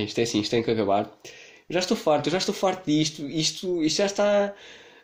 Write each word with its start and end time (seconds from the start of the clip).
bem, 0.00 0.04
isto 0.06 0.18
é 0.18 0.22
assim, 0.22 0.40
isto 0.40 0.50
tem 0.50 0.62
que 0.62 0.70
acabar. 0.70 1.10
Eu 1.68 1.74
já 1.74 1.80
estou 1.80 1.96
farto, 1.96 2.26
eu 2.26 2.32
já 2.32 2.38
estou 2.38 2.54
farto 2.54 2.90
disto. 2.90 3.26
Isto, 3.28 3.82
isto 3.82 3.98
já 3.98 4.06
está 4.06 4.54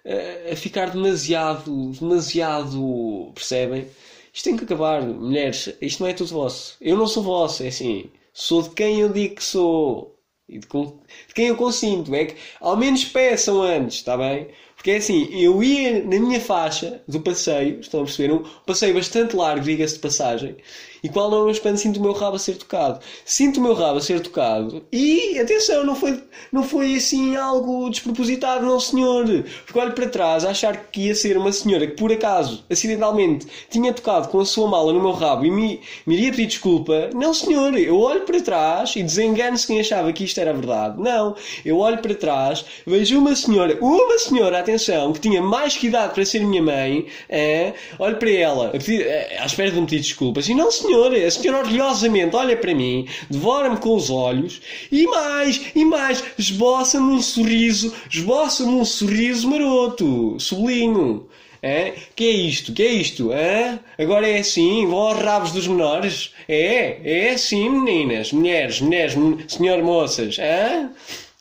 uh, 0.05 0.53
a 0.53 0.57
ficar 0.57 0.91
demasiado, 0.91 1.91
demasiado. 1.93 3.31
Percebem? 3.35 3.87
Isto 4.33 4.45
tem 4.45 4.57
que 4.57 4.65
acabar, 4.65 5.03
mulheres. 5.03 5.75
Isto 5.81 6.03
não 6.03 6.11
é 6.11 6.13
tudo 6.13 6.31
vosso. 6.31 6.77
Eu 6.81 6.97
não 6.97 7.07
sou 7.07 7.23
vosso, 7.23 7.63
é 7.63 7.69
assim. 7.69 8.11
Sou 8.33 8.63
de 8.63 8.71
quem 8.71 9.01
eu 9.01 9.09
digo 9.09 9.37
que 9.37 9.45
sou. 9.45 10.15
E 10.49 10.59
de, 10.59 10.67
de 10.67 11.35
quem 11.35 11.49
eu 11.49 11.57
consinto. 11.57 12.15
É 12.15 12.27
que 12.27 12.37
ao 12.61 12.77
menos 12.77 13.05
peçam 13.05 13.63
antes, 13.63 13.97
está 13.97 14.17
bem? 14.17 14.49
Porque 14.77 14.91
é 14.93 14.97
assim, 14.99 15.29
eu 15.33 15.63
ia 15.63 16.05
na 16.05 16.21
minha 16.21 16.41
faixa 16.41 17.03
do 17.09 17.21
passeio, 17.21 17.81
estão 17.81 18.03
a 18.03 18.05
perceber? 18.05 18.33
Um 18.33 18.45
passeio 18.65 18.95
bastante 18.95 19.35
largo, 19.35 19.65
diga-se 19.65 19.95
de 19.95 20.01
passagem. 20.01 20.57
E 21.07 21.09
qual 21.09 21.33
é 21.33 21.37
o 21.37 21.49
espanto? 21.49 21.79
Sinto 21.79 22.01
o 22.01 22.03
meu 22.03 22.13
rabo 22.13 22.35
a 22.35 22.39
ser 22.39 22.57
tocado. 22.57 22.99
Sinto 23.25 23.61
o 23.61 23.63
meu 23.63 23.75
rabo 23.75 23.99
a 23.99 24.01
ser 24.01 24.21
tocado. 24.21 24.83
E, 24.91 25.39
atenção, 25.39 25.85
não 25.85 25.95
foi, 25.95 26.21
não 26.51 26.65
foi 26.65 26.97
assim 26.97 27.37
algo 27.37 27.89
despropositado, 27.89 28.67
não 28.67 28.81
senhor. 28.81 29.25
Porque 29.65 29.79
olho 29.79 29.93
para 29.93 30.09
trás 30.09 30.45
a 30.45 30.51
achar 30.51 30.77
que 30.91 31.03
ia 31.03 31.15
ser 31.15 31.39
uma 31.39 31.53
senhora 31.53 31.87
que 31.87 31.97
por 31.97 32.11
acaso, 32.11 32.65
acidentalmente, 32.69 33.47
tinha 33.71 33.93
tocado 33.93 34.27
com 34.29 34.41
a 34.41 34.45
sua 34.45 34.67
mala 34.67 34.93
no 34.93 35.01
meu 35.01 35.13
rabo 35.13 35.45
e 35.45 35.51
me, 35.51 35.81
me 36.05 36.17
iria 36.17 36.33
pedir 36.33 36.47
desculpa. 36.47 37.11
Não 37.15 37.33
senhor, 37.33 37.79
eu 37.79 38.01
olho 38.01 38.23
para 38.23 38.41
trás 38.41 38.97
e 38.97 39.03
desengano-se 39.05 39.65
quem 39.65 39.79
achava 39.79 40.13
que 40.13 40.25
isto 40.25 40.41
era 40.41 40.53
verdade. 40.53 41.01
Não, 41.01 41.37
eu 41.65 41.79
olho 41.79 41.99
para 41.99 42.17
trás, 42.17 42.65
vejo 42.85 43.17
uma 43.17 43.37
senhora, 43.37 43.79
uma 43.81 44.19
senhora, 44.19 44.59
atenção, 44.59 45.13
que 45.13 45.21
tinha 45.21 45.41
mais 45.41 45.77
que 45.77 45.87
idade 45.87 46.15
para 46.15 46.25
ser 46.25 46.41
minha 46.41 46.63
mãe, 46.63 47.07
é, 47.29 47.75
olho 47.97 48.17
para 48.17 48.31
ela, 48.31 48.71
pedir, 48.71 49.07
é, 49.07 49.39
à 49.39 49.47
espera 49.47 49.71
de 49.71 49.81
me 49.81 49.87
pedir 49.87 50.01
desculpas, 50.01 50.49
e 50.49 50.55
não 50.55 50.71
senhor 50.71 50.96
senhora, 50.97 51.27
a 51.27 51.31
senhora 51.31 51.59
orgulhosamente 51.59 52.35
olha 52.35 52.57
para 52.57 52.75
mim, 52.75 53.07
devora-me 53.31 53.77
com 53.77 53.95
os 53.95 54.11
olhos 54.11 54.61
e 54.91 55.07
mais, 55.07 55.61
e 55.75 55.85
mais, 55.85 56.25
esboça-me 56.39 57.15
um 57.15 57.23
sorriso, 57.23 57.93
esboça-me 58.11 58.73
um 58.73 58.85
sorriso 58.85 59.49
maroto, 59.49 60.37
sublinho. 60.39 61.29
É? 61.63 61.95
Que 62.15 62.25
é 62.25 62.31
isto? 62.31 62.73
Que 62.73 62.83
é 62.83 62.93
isto? 62.93 63.33
É? 63.33 63.81
Agora 63.99 64.29
é 64.29 64.39
assim? 64.39 64.87
Vão 64.87 64.99
aos 64.99 65.19
rabos 65.19 65.53
dos 65.53 65.67
menores? 65.67 66.33
É? 66.47 67.01
É 67.03 67.31
assim, 67.31 67.69
meninas, 67.69 68.31
mulheres, 68.31 68.81
mulheres, 68.81 69.15
senhor 69.49 69.83
moças? 69.83 70.39
É? 70.39 70.89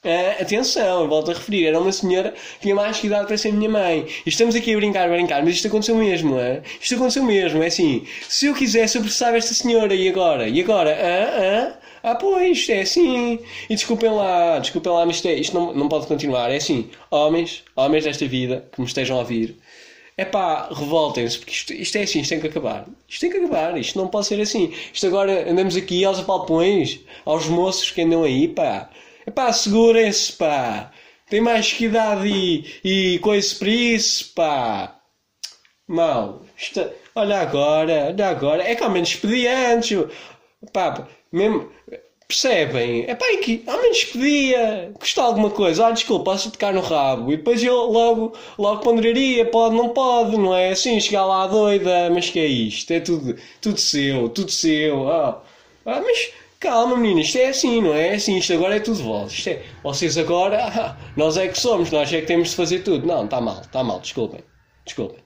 Uh, 0.05 0.39
atenção, 0.39 1.07
volto 1.07 1.31
a 1.31 1.33
referir, 1.33 1.65
era 1.65 1.79
uma 1.79 1.91
senhora 1.91 2.31
que 2.31 2.59
tinha 2.61 2.75
mais 2.75 2.99
que 2.99 3.07
idade 3.07 3.25
para 3.25 3.35
ser 3.39 3.51
minha 3.51 3.67
mãe. 3.67 4.05
E 4.23 4.29
estamos 4.29 4.53
aqui 4.53 4.71
a 4.71 4.77
brincar, 4.77 5.07
a 5.07 5.11
brincar, 5.11 5.43
mas 5.43 5.55
isto 5.55 5.67
aconteceu 5.67 5.95
mesmo, 5.95 6.37
é? 6.37 6.61
Isto 6.79 6.93
aconteceu 6.93 7.23
mesmo, 7.23 7.63
é 7.63 7.65
assim. 7.65 8.05
Se 8.29 8.45
eu 8.45 8.53
quisesse, 8.53 8.99
eu 8.99 9.01
processava 9.01 9.35
esta 9.35 9.55
senhora, 9.55 9.95
e 9.95 10.07
agora? 10.07 10.47
E 10.47 10.61
agora? 10.61 10.91
Ah, 10.91 11.73
ah, 12.03 12.11
ah, 12.11 12.15
pois, 12.15 12.69
é 12.69 12.81
assim. 12.81 13.39
E 13.67 13.73
desculpem 13.73 14.11
lá, 14.11 14.59
desculpem 14.59 14.91
lá, 14.93 15.07
mas 15.07 15.15
isto, 15.15 15.27
é, 15.27 15.33
isto 15.33 15.55
não, 15.55 15.73
não 15.73 15.89
pode 15.89 16.05
continuar. 16.05 16.51
É 16.51 16.57
assim, 16.57 16.87
homens, 17.09 17.63
homens 17.75 18.03
desta 18.03 18.27
vida, 18.27 18.63
que 18.71 18.79
me 18.79 18.85
estejam 18.85 19.17
a 19.17 19.21
ouvir, 19.21 19.57
é 20.17 20.23
pá, 20.23 20.69
revoltem-se, 20.71 21.39
porque 21.39 21.51
isto, 21.51 21.73
isto, 21.73 21.97
é 21.97 22.03
assim, 22.03 22.19
isto 22.21 22.29
tem 22.29 22.39
que 22.39 22.47
acabar. 22.47 22.85
Isto 23.09 23.21
tem 23.21 23.31
que 23.31 23.37
acabar, 23.37 23.75
isto 23.77 23.97
não 23.97 24.07
pode 24.07 24.27
ser 24.27 24.39
assim. 24.39 24.71
Isto 24.93 25.07
agora 25.07 25.49
andamos 25.49 25.75
aqui 25.75 26.05
aos 26.05 26.19
apalpões, 26.19 26.99
aos 27.25 27.47
moços 27.47 27.89
que 27.89 28.01
andam 28.01 28.23
aí, 28.23 28.47
pá. 28.47 28.89
Epá, 29.27 29.51
segurem-se, 29.51 30.33
pá. 30.33 30.91
Tem 31.29 31.41
mais 31.41 31.73
que 31.73 31.85
idade 31.85 32.27
e, 32.27 33.15
e 33.15 33.19
coisa 33.19 33.55
para 33.55 33.69
isso, 33.69 34.33
pá. 34.35 34.99
Mal. 35.87 36.43
Isto, 36.57 36.87
olha 37.15 37.39
agora, 37.39 38.07
olha 38.07 38.27
agora. 38.29 38.63
É 38.63 38.75
que 38.75 38.83
ao 38.83 38.89
menos 38.91 39.15
pedia 39.15 39.73
antes. 39.73 39.97
Pá, 40.71 41.07
mesmo... 41.31 41.71
Percebem? 42.27 43.05
É 43.07 43.13
pá, 43.13 43.25
que 43.43 43.63
ao 43.67 43.79
menos 43.81 44.03
pedia. 44.05 44.91
Custa 44.99 45.21
alguma 45.21 45.49
coisa. 45.51 45.85
Olha, 45.85 45.93
desculpa, 45.93 46.31
posso 46.31 46.51
tocar 46.51 46.73
no 46.73 46.81
rabo. 46.81 47.31
E 47.31 47.37
depois 47.37 47.63
eu 47.63 47.75
logo, 47.75 48.33
logo 48.57 48.81
ponderaria. 48.81 49.45
Pode, 49.45 49.75
não 49.75 49.89
pode, 49.89 50.35
não 50.37 50.55
é 50.55 50.71
assim? 50.71 50.99
Chegar 50.99 51.25
lá 51.25 51.45
doida. 51.45 52.09
Mas 52.09 52.29
que 52.29 52.39
é 52.39 52.45
isto? 52.47 52.91
É 52.91 52.99
tudo, 52.99 53.35
tudo 53.61 53.79
seu, 53.79 54.27
tudo 54.29 54.51
seu. 54.51 55.01
Oh. 55.01 55.35
Ah, 55.85 56.01
mas 56.01 56.31
Calma, 56.59 56.97
menina, 56.97 57.21
isto 57.21 57.37
é 57.37 57.49
assim, 57.49 57.81
não 57.81 57.93
é 57.93 58.15
assim, 58.15 58.37
isto 58.37 58.53
agora 58.53 58.75
é 58.75 58.79
tudo 58.79 59.03
vosso. 59.03 59.35
Isto 59.35 59.49
é, 59.49 59.63
vocês 59.83 60.17
agora, 60.17 60.97
nós 61.15 61.37
é 61.37 61.47
que 61.47 61.59
somos, 61.59 61.91
nós 61.91 62.11
é 62.11 62.21
que 62.21 62.27
temos 62.27 62.49
de 62.49 62.55
fazer 62.55 62.79
tudo. 62.79 63.05
Não, 63.05 63.25
está 63.25 63.41
mal, 63.41 63.61
está 63.61 63.83
mal, 63.83 63.99
desculpem. 63.99 64.41
Desculpem. 64.85 65.23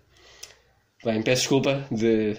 Bem, 1.04 1.22
peço 1.22 1.44
desculpa 1.44 1.88
de. 1.92 2.36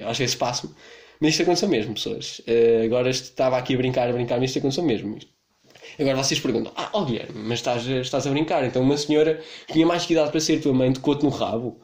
Às 0.00 0.18
vezes 0.18 0.34
passo-me. 0.34 0.74
Mas 1.20 1.30
isto 1.30 1.42
aconteceu 1.42 1.68
mesmo, 1.68 1.94
pessoas. 1.94 2.40
Uh, 2.40 2.84
agora 2.84 3.08
estava 3.08 3.56
aqui 3.56 3.74
a 3.74 3.76
brincar, 3.76 4.08
a 4.08 4.12
brincar, 4.12 4.38
mas 4.38 4.50
isto 4.50 4.58
aconteceu 4.58 4.84
mesmo. 4.84 5.18
Agora 5.98 6.16
vocês 6.16 6.40
perguntam: 6.40 6.72
Ah, 6.76 6.90
oh, 6.92 7.04
Guilherme, 7.04 7.32
mas 7.34 7.60
estás, 7.60 7.86
estás 7.86 8.26
a 8.26 8.30
brincar? 8.30 8.64
Então 8.64 8.82
uma 8.82 8.96
senhora 8.96 9.40
que 9.66 9.72
tinha 9.72 9.86
mais 9.86 10.04
que 10.04 10.12
idade 10.12 10.30
para 10.30 10.40
ser 10.40 10.60
tua 10.60 10.74
mãe 10.74 10.92
tocou-te 10.92 11.22
no 11.22 11.30
rabo. 11.30 11.80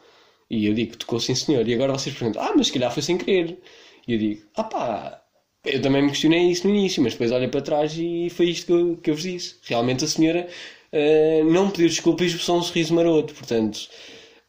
E 0.51 0.67
eu 0.67 0.75
digo: 0.75 0.97
Tocou 0.97 1.21
sim, 1.21 1.35
senhor. 1.35 1.67
E 1.67 1.75
agora 1.75 1.93
vocês 1.93 2.15
perguntam: 2.17 2.43
Ah, 2.43 2.53
mas 2.57 2.67
se 2.67 2.73
calhar 2.73 2.93
foi 2.93 3.03
sem 3.03 3.17
querer. 3.17 3.59
E 4.07 4.13
eu 4.13 4.19
digo: 4.19 4.43
Ah, 4.57 4.65
pá, 4.65 5.22
eu 5.65 5.81
também 5.81 6.03
me 6.03 6.09
questionei 6.09 6.51
isso 6.51 6.67
no 6.67 6.75
início, 6.75 7.03
mas 7.03 7.13
depois 7.13 7.31
olhei 7.31 7.49
para 7.49 7.61
trás 7.61 7.97
e 7.97 8.29
foi 8.31 8.47
isto 8.47 8.67
que 8.67 8.73
eu, 8.73 8.97
que 8.97 9.11
eu 9.11 9.15
vos 9.15 9.23
disse. 9.23 9.57
Realmente 9.63 10.05
a 10.05 10.09
senhora 10.09 10.49
uh, 10.93 11.45
não 11.45 11.71
pediu 11.71 11.89
desculpa 11.89 12.25
e 12.25 12.27
esboçou 12.27 12.59
um 12.59 12.63
sorriso 12.63 12.95
maroto. 12.95 13.33
Portanto, 13.33 13.89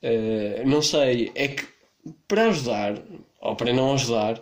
uh, 0.02 0.68
não 0.68 0.82
sei, 0.82 1.32
é 1.36 1.50
que 1.50 1.66
para 2.28 2.48
ajudar, 2.48 2.96
ou 3.42 3.56
para 3.56 3.72
não 3.72 3.94
ajudar, 3.94 4.38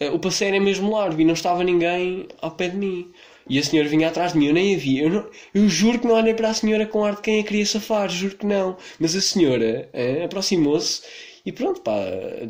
uh, 0.00 0.14
o 0.14 0.18
passeio 0.20 0.54
era 0.54 0.60
mesmo 0.64 0.92
largo 0.92 1.20
e 1.20 1.24
não 1.24 1.34
estava 1.34 1.64
ninguém 1.64 2.28
ao 2.40 2.52
pé 2.52 2.68
de 2.68 2.76
mim. 2.76 3.10
E 3.48 3.58
a 3.58 3.62
senhora 3.62 3.88
vinha 3.88 4.08
atrás 4.08 4.32
de 4.32 4.38
mim, 4.38 4.46
eu 4.46 4.54
nem 4.54 4.74
a 4.74 4.78
vi. 4.78 5.00
Eu, 5.00 5.10
não, 5.10 5.30
eu 5.52 5.68
juro 5.68 5.98
que 5.98 6.06
não 6.06 6.14
olhei 6.14 6.32
para 6.32 6.48
a 6.48 6.54
senhora 6.54 6.86
com 6.86 7.04
ar 7.04 7.16
de 7.16 7.22
quem 7.22 7.40
a 7.40 7.44
queria 7.44 7.66
safar, 7.66 8.08
juro 8.08 8.36
que 8.36 8.46
não. 8.46 8.76
Mas 8.98 9.14
a 9.14 9.20
senhora 9.20 9.90
aproximou-se 10.24 11.02
e 11.44 11.52
pronto, 11.52 11.80
pá, 11.82 11.92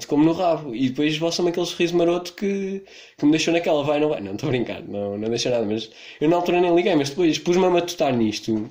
como 0.07 0.25
no 0.25 0.33
rabo. 0.33 0.75
E 0.75 0.89
depois 0.89 1.13
esboçam-me 1.13 1.51
aquele 1.51 1.67
sorriso 1.67 1.97
maroto 1.97 2.33
que, 2.35 2.85
que 3.19 3.25
me 3.25 3.33
deixou 3.33 3.53
naquela, 3.53 3.83
vai, 3.83 3.99
não 4.01 4.09
vai. 4.09 4.21
Não, 4.21 4.33
estou 4.33 4.49
a 4.49 4.51
brincar, 4.53 4.83
não, 4.83 5.19
não 5.19 5.29
deixa 5.29 5.51
nada. 5.51 5.65
Mas 5.65 5.91
eu 6.21 6.29
na 6.29 6.37
altura 6.37 6.61
nem 6.61 6.75
liguei, 6.75 6.95
mas 6.95 7.11
depois 7.11 7.39
pus-me 7.39 7.65
a 7.67 7.71
matutar 7.71 8.15
nisto. 8.17 8.71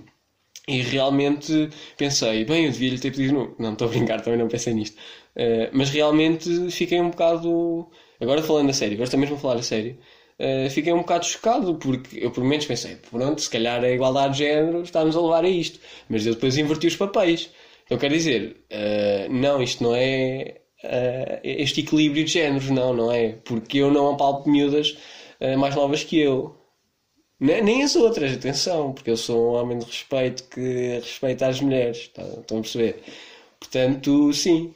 E 0.67 0.81
realmente 0.81 1.69
pensei, 1.97 2.45
bem, 2.45 2.66
eu 2.66 2.72
devia 2.72 2.91
lhe 2.91 3.00
ter 3.00 3.12
pedido. 3.12 3.53
Não, 3.59 3.73
estou 3.73 3.88
a 3.88 3.91
brincar, 3.91 4.22
também 4.22 4.39
não 4.39 4.47
pensei 4.47 4.73
nisto. 4.73 4.95
Uh, 5.35 5.69
mas 5.73 5.89
realmente 5.89 6.72
fiquei 6.72 7.01
um 7.01 7.09
bocado. 7.09 7.89
Agora 8.19 8.41
falando 8.41 8.69
a 8.69 8.73
sério, 8.73 8.94
agora 8.94 9.06
estou 9.06 9.19
mesmo 9.19 9.35
a 9.35 9.39
falar 9.39 9.56
a 9.56 9.63
sério. 9.63 9.97
Uh, 10.39 10.69
fiquei 10.69 10.94
um 10.94 11.00
bocado 11.00 11.25
chocado 11.25 11.75
porque 11.75 12.17
eu 12.19 12.31
por 12.31 12.44
menos 12.44 12.66
pensei, 12.66 12.95
pronto, 13.12 13.41
se 13.41 13.50
calhar 13.50 13.83
a 13.83 13.89
igualdade 13.89 14.33
de 14.33 14.39
género 14.39 14.81
estamos 14.83 15.16
a 15.16 15.22
levar 15.22 15.44
a 15.44 15.50
isto. 15.50 15.79
Mas 16.09 16.25
eu 16.25 16.33
depois 16.33 16.57
inverti 16.57 16.88
os 16.88 16.95
papéis. 16.95 17.50
Eu 17.89 17.97
quero 17.97 18.13
dizer, 18.13 18.66
uh, 18.71 19.33
não, 19.33 19.61
isto 19.61 19.83
não 19.83 19.95
é 19.95 20.61
uh, 20.83 21.39
este 21.44 21.81
equilíbrio 21.81 22.23
de 22.23 22.31
géneros, 22.31 22.69
não, 22.69 22.94
não 22.94 23.11
é? 23.11 23.33
Porque 23.44 23.79
eu 23.79 23.91
não 23.91 24.13
apalpo 24.13 24.49
miúdas 24.49 24.97
uh, 25.41 25.57
mais 25.57 25.75
novas 25.75 26.03
que 26.03 26.19
eu. 26.19 26.55
Nem, 27.39 27.61
nem, 27.61 27.83
as 27.83 27.95
outras, 27.95 28.33
atenção, 28.33 28.94
porque 28.94 29.11
eu 29.11 29.17
sou 29.17 29.51
um 29.51 29.55
homem 29.55 29.77
de 29.77 29.85
respeito 29.85 30.44
que 30.45 30.99
respeita 31.01 31.47
as 31.47 31.59
mulheres, 31.59 32.07
tá, 32.07 32.23
estão 32.23 32.59
a 32.59 32.61
perceber? 32.61 33.03
Portanto, 33.59 34.33
sim, 34.33 34.73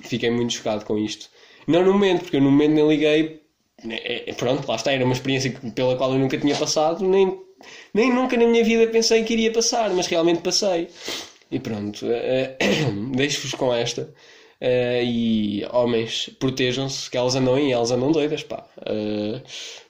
fiquei 0.00 0.30
muito 0.30 0.54
chocado 0.54 0.84
com 0.84 0.98
isto. 0.98 1.28
Não 1.66 1.84
no 1.84 1.92
momento, 1.92 2.22
porque 2.22 2.36
eu 2.36 2.40
no 2.40 2.50
momento 2.50 2.72
nem 2.72 2.88
liguei. 2.88 3.42
É, 3.88 4.32
pronto, 4.32 4.66
lá 4.66 4.76
está, 4.76 4.92
era 4.92 5.04
uma 5.04 5.12
experiência 5.12 5.52
pela 5.74 5.96
qual 5.96 6.12
eu 6.12 6.18
nunca 6.18 6.38
tinha 6.38 6.56
passado, 6.56 7.06
nem, 7.06 7.38
nem 7.92 8.12
nunca 8.12 8.36
na 8.36 8.46
minha 8.46 8.64
vida 8.64 8.90
pensei 8.90 9.24
que 9.24 9.34
iria 9.34 9.52
passar, 9.52 9.90
mas 9.90 10.06
realmente 10.06 10.40
passei. 10.40 10.88
E 11.50 11.60
pronto, 11.60 12.06
uh, 12.06 13.10
deixo-vos 13.16 13.52
com 13.52 13.72
esta. 13.72 14.12
Uh, 14.60 15.04
e 15.04 15.66
homens, 15.70 16.30
protejam-se, 16.38 17.10
que 17.10 17.16
elas 17.16 17.36
andam 17.36 17.54
aí, 17.54 17.72
elas 17.72 17.90
andam 17.90 18.10
doidas, 18.10 18.42
pá. 18.42 18.66
Uh, 18.78 19.40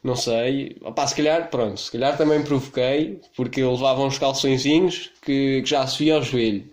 não 0.03 0.17
sei, 0.17 0.77
pá, 0.95 1.07
se 1.07 1.15
calhar, 1.15 1.51
pronto, 1.51 1.81
se 1.81 1.91
calhar 1.93 2.17
também 2.17 2.43
provoquei, 2.43 3.21
porque 3.37 3.61
eu 3.63 3.73
levava 3.73 4.03
uns 4.03 4.19
calçõezinhos 4.19 5.13
que, 5.23 5.63
que 5.63 5.71
já 5.71 5.87
se 5.87 6.05
via 6.05 6.17
ao 6.17 6.23
joelho. 6.23 6.71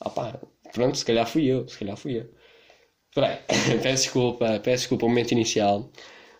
Ah, 0.00 0.10
pá, 0.10 0.38
pronto, 0.72 0.98
se 0.98 1.04
calhar 1.04 1.26
fui 1.26 1.46
eu, 1.46 1.66
se 1.68 1.78
calhar 1.78 1.96
fui 1.96 2.18
eu. 2.18 2.30
Peraí, 3.14 3.38
peço 3.82 4.04
desculpa, 4.04 4.60
peço 4.60 4.82
desculpa 4.82 5.06
o 5.06 5.08
momento 5.08 5.32
inicial. 5.32 5.90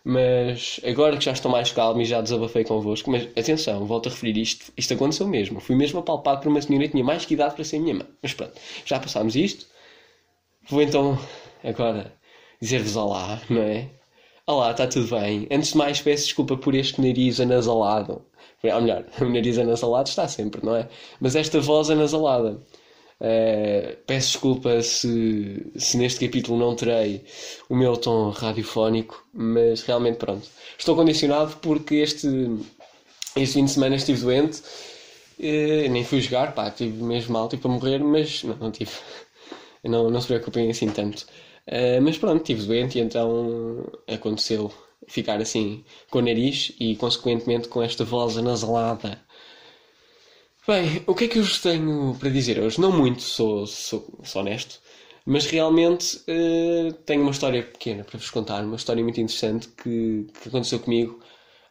Mas 0.07 0.79
agora 0.85 1.17
que 1.17 1.25
já 1.25 1.31
estou 1.31 1.51
mais 1.51 1.71
calmo 1.71 1.99
e 1.99 2.05
já 2.05 2.21
desabafei 2.21 2.63
convosco, 2.63 3.09
mas 3.09 3.23
atenção, 3.35 3.87
volto 3.87 4.07
a 4.07 4.11
referir 4.11 4.37
isto, 4.37 4.71
isto 4.77 4.93
aconteceu 4.93 5.27
mesmo. 5.27 5.59
Fui 5.59 5.75
mesmo 5.75 5.99
apalpado 5.99 6.41
por 6.41 6.49
uma 6.49 6.61
senhora 6.61 6.85
que 6.85 6.91
tinha 6.91 7.03
mais 7.03 7.25
que 7.25 7.33
idade 7.33 7.55
para 7.55 7.63
ser 7.63 7.79
minha 7.79 7.95
mãe. 7.95 8.07
Mas 8.21 8.31
pronto, 8.35 8.53
já 8.85 8.99
passámos 8.99 9.35
isto. 9.35 9.65
Vou 10.69 10.79
então 10.83 11.17
agora 11.63 12.13
dizer-vos 12.61 12.95
olá, 12.95 13.41
não 13.49 13.63
é? 13.63 13.89
Olá, 14.45 14.69
está 14.71 14.85
tudo 14.85 15.07
bem. 15.19 15.47
Antes 15.49 15.71
de 15.71 15.77
mais, 15.77 15.99
peço 15.99 16.25
desculpa 16.25 16.55
por 16.55 16.75
este 16.75 17.01
nariz 17.01 17.39
anasalado. 17.39 18.23
Ou 18.63 18.81
melhor, 18.81 19.05
o 19.19 19.25
nariz 19.25 19.57
anasalado 19.57 20.07
está 20.07 20.27
sempre, 20.27 20.63
não 20.63 20.75
é? 20.75 20.87
Mas 21.19 21.35
esta 21.35 21.59
voz 21.59 21.89
anasalada. 21.89 22.61
Uh, 23.19 23.95
peço 24.05 24.33
desculpa 24.33 24.81
se, 24.81 25.71
se 25.77 25.97
neste 25.97 26.25
capítulo 26.25 26.59
não 26.59 26.75
terei 26.75 27.23
o 27.69 27.75
meu 27.75 27.95
tom 27.95 28.29
radiofónico, 28.29 29.25
mas 29.33 29.81
realmente 29.83 30.17
pronto. 30.17 30.47
Estou 30.77 30.95
condicionado 30.95 31.55
porque 31.61 31.95
este, 31.95 32.27
este 33.37 33.53
fim 33.53 33.65
de 33.65 33.71
semana 33.71 33.95
estive 33.95 34.19
doente, 34.21 34.61
uh, 35.39 35.89
nem 35.89 36.03
fui 36.03 36.19
jogar, 36.19 36.53
pá, 36.53 36.69
tive 36.69 37.01
mesmo 37.01 37.33
mal, 37.33 37.47
tipo 37.47 37.67
a 37.67 37.71
morrer, 37.71 37.99
mas 37.99 38.43
não, 38.43 38.55
não 38.57 38.71
tive. 38.71 38.91
Não, 39.83 40.09
não 40.09 40.19
se 40.19 40.27
preocupem 40.27 40.69
assim 40.69 40.89
tanto. 40.89 41.25
Uh, 41.67 42.01
mas 42.01 42.17
pronto, 42.17 42.41
estive 42.41 42.67
doente 42.67 42.97
e 42.97 43.01
então 43.01 43.85
aconteceu 44.07 44.73
ficar 45.07 45.39
assim 45.39 45.83
com 46.09 46.19
o 46.19 46.21
nariz 46.21 46.73
e 46.79 46.95
consequentemente 46.95 47.67
com 47.67 47.81
esta 47.81 48.03
voz 48.03 48.37
anasalada. 48.37 49.19
Bem, 50.67 51.03
o 51.05 51.13
que 51.13 51.25
é 51.25 51.27
que 51.27 51.37
eu 51.37 51.43
vos 51.43 51.61
tenho 51.61 52.15
para 52.19 52.27
dizer 52.29 52.59
hoje? 52.59 52.81
Não 52.81 52.91
muito, 52.91 53.21
sou, 53.21 53.67
sou, 53.67 54.03
sou 54.23 54.41
honesto, 54.41 54.79
mas 55.23 55.45
realmente 55.45 56.17
uh, 56.27 56.91
tenho 57.05 57.21
uma 57.21 57.29
história 57.29 57.61
pequena 57.61 58.03
para 58.03 58.17
vos 58.17 58.31
contar, 58.31 58.63
uma 58.63 58.75
história 58.75 59.03
muito 59.03 59.21
interessante 59.21 59.67
que, 59.67 60.25
que 60.41 60.49
aconteceu 60.49 60.79
comigo 60.79 61.19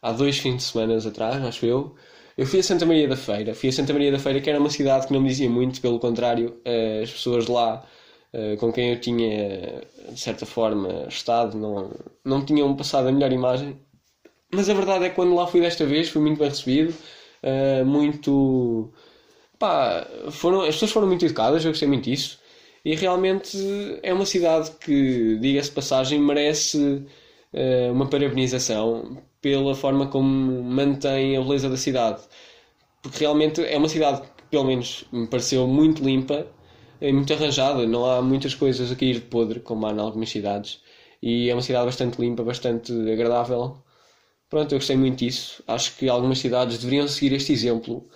há 0.01 0.13
dois 0.13 0.39
fins 0.39 0.59
de 0.59 0.63
semana 0.63 0.97
atrás, 0.97 1.45
acho 1.45 1.67
eu. 1.67 1.97
Eu 2.39 2.47
fui 2.47 2.61
a 2.61 2.63
Santa 2.63 2.87
Maria 2.87 3.09
da 3.09 3.17
Feira, 3.17 3.53
fui 3.53 3.69
a 3.69 3.73
Santa 3.73 3.93
Maria 3.93 4.13
da 4.13 4.19
Feira, 4.21 4.41
que 4.41 4.49
era 4.49 4.61
uma 4.61 4.71
cidade 4.71 5.09
que 5.09 5.13
não 5.13 5.21
me 5.21 5.29
dizia 5.29 5.51
muito, 5.51 5.81
pelo 5.81 5.99
contrário, 5.99 6.61
uh, 6.65 7.03
as 7.03 7.11
pessoas 7.11 7.49
lá 7.49 7.85
uh, 8.33 8.57
com 8.59 8.73
quem 8.73 8.91
eu 8.93 9.01
tinha, 9.01 9.83
de 10.09 10.21
certa 10.21 10.47
forma, 10.47 11.07
estado, 11.09 11.59
não, 11.59 11.91
não 12.25 12.45
tinham 12.45 12.77
passado 12.77 13.09
a 13.09 13.13
melhor 13.13 13.33
imagem. 13.33 13.77
Mas 14.53 14.71
a 14.71 14.75
verdade 14.75 15.07
é 15.07 15.09
que 15.09 15.17
quando 15.17 15.35
lá 15.35 15.49
fui 15.49 15.61
desta 15.61 15.85
vez, 15.85 16.09
fui 16.09 16.23
muito 16.23 16.39
bem 16.39 16.49
recebido, 16.49 16.95
muito. 17.85 18.91
Pá, 19.59 20.07
foram, 20.31 20.63
as 20.63 20.75
pessoas 20.75 20.93
foram 20.93 21.07
muito 21.07 21.25
educadas, 21.25 21.65
eu 21.65 21.71
gostei 21.71 21.89
muito 21.89 22.05
disso. 22.05 22.39
E 22.85 22.95
realmente 22.95 23.59
é 24.03 24.13
uma 24.13 24.27
cidade 24.27 24.71
que, 24.73 25.39
diga-se 25.39 25.71
passagem, 25.71 26.21
merece 26.21 26.79
uh, 27.55 27.93
uma 27.93 28.07
parabenização 28.09 29.23
pela 29.41 29.75
forma 29.75 30.07
como 30.09 30.63
mantém 30.63 31.37
a 31.37 31.41
beleza 31.41 31.71
da 31.71 31.77
cidade. 31.79 32.23
Porque 33.03 33.21
realmente 33.21 33.63
é 33.65 33.77
uma 33.79 33.89
cidade 33.89 34.23
que, 34.23 34.43
pelo 34.51 34.65
menos, 34.65 35.05
me 35.13 35.27
pareceu 35.27 35.67
muito 35.67 36.05
limpa 36.05 36.47
e 37.01 37.13
muito 37.13 37.33
arranjada. 37.33 37.87
Não 37.87 38.05
há 38.05 38.21
muitas 38.23 38.55
coisas 38.55 38.93
a 38.93 38.97
cair 38.97 39.15
de 39.15 39.21
podre, 39.23 39.61
como 39.61 39.87
há 39.87 39.93
em 39.93 39.99
algumas 39.99 40.31
cidades. 40.31 40.81
E 41.23 41.49
é 41.51 41.55
uma 41.55 41.63
cidade 41.63 41.87
bastante 41.87 42.21
limpa, 42.21 42.43
bastante 42.43 42.93
agradável. 43.11 43.79
Pronto, 44.55 44.71
eu 44.71 44.79
gostei 44.79 44.97
muito 44.97 45.19
disso. 45.19 45.65
Acho 45.67 45.97
que 45.97 46.09
algumas 46.09 46.39
cidades 46.39 46.79
deveriam 46.79 47.09
seguir 47.09 47.35
este 47.35 47.53
exemplo. 47.53 48.09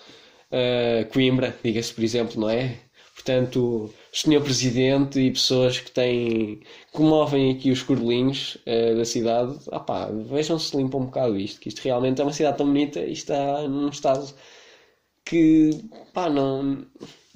Uh, 0.53 1.05
Coimbra, 1.13 1.59
diga-se 1.65 1.93
por 1.93 2.05
exemplo, 2.05 2.41
não 2.41 2.49
é? 2.49 2.77
Portanto, 3.13 3.93
Senhor 4.13 4.41
Presidente 4.41 5.19
e 5.19 5.33
pessoas 5.33 5.81
que 5.81 5.91
têm 5.91 6.61
que 6.95 7.01
movem 7.01 7.51
aqui 7.51 7.73
os 7.73 7.83
cordelinhos 7.83 8.57
uh, 8.69 8.97
da 8.97 9.05
cidade, 9.05 9.59
opá, 9.67 10.09
vejam 10.31 10.61
se 10.61 10.77
limpa 10.77 10.97
um 10.99 11.07
bocado 11.07 11.37
isto, 11.37 11.59
que 11.59 11.71
isto 11.71 11.81
realmente 11.81 12.21
é 12.21 12.25
uma 12.25 12.33
cidade 12.33 12.57
tão 12.57 12.67
bonita 12.67 13.01
e 13.01 13.15
está 13.15 13.67
num 13.67 13.89
estado 13.89 14.33
que 15.25 15.71
pá, 16.15 16.31
não, 16.31 16.87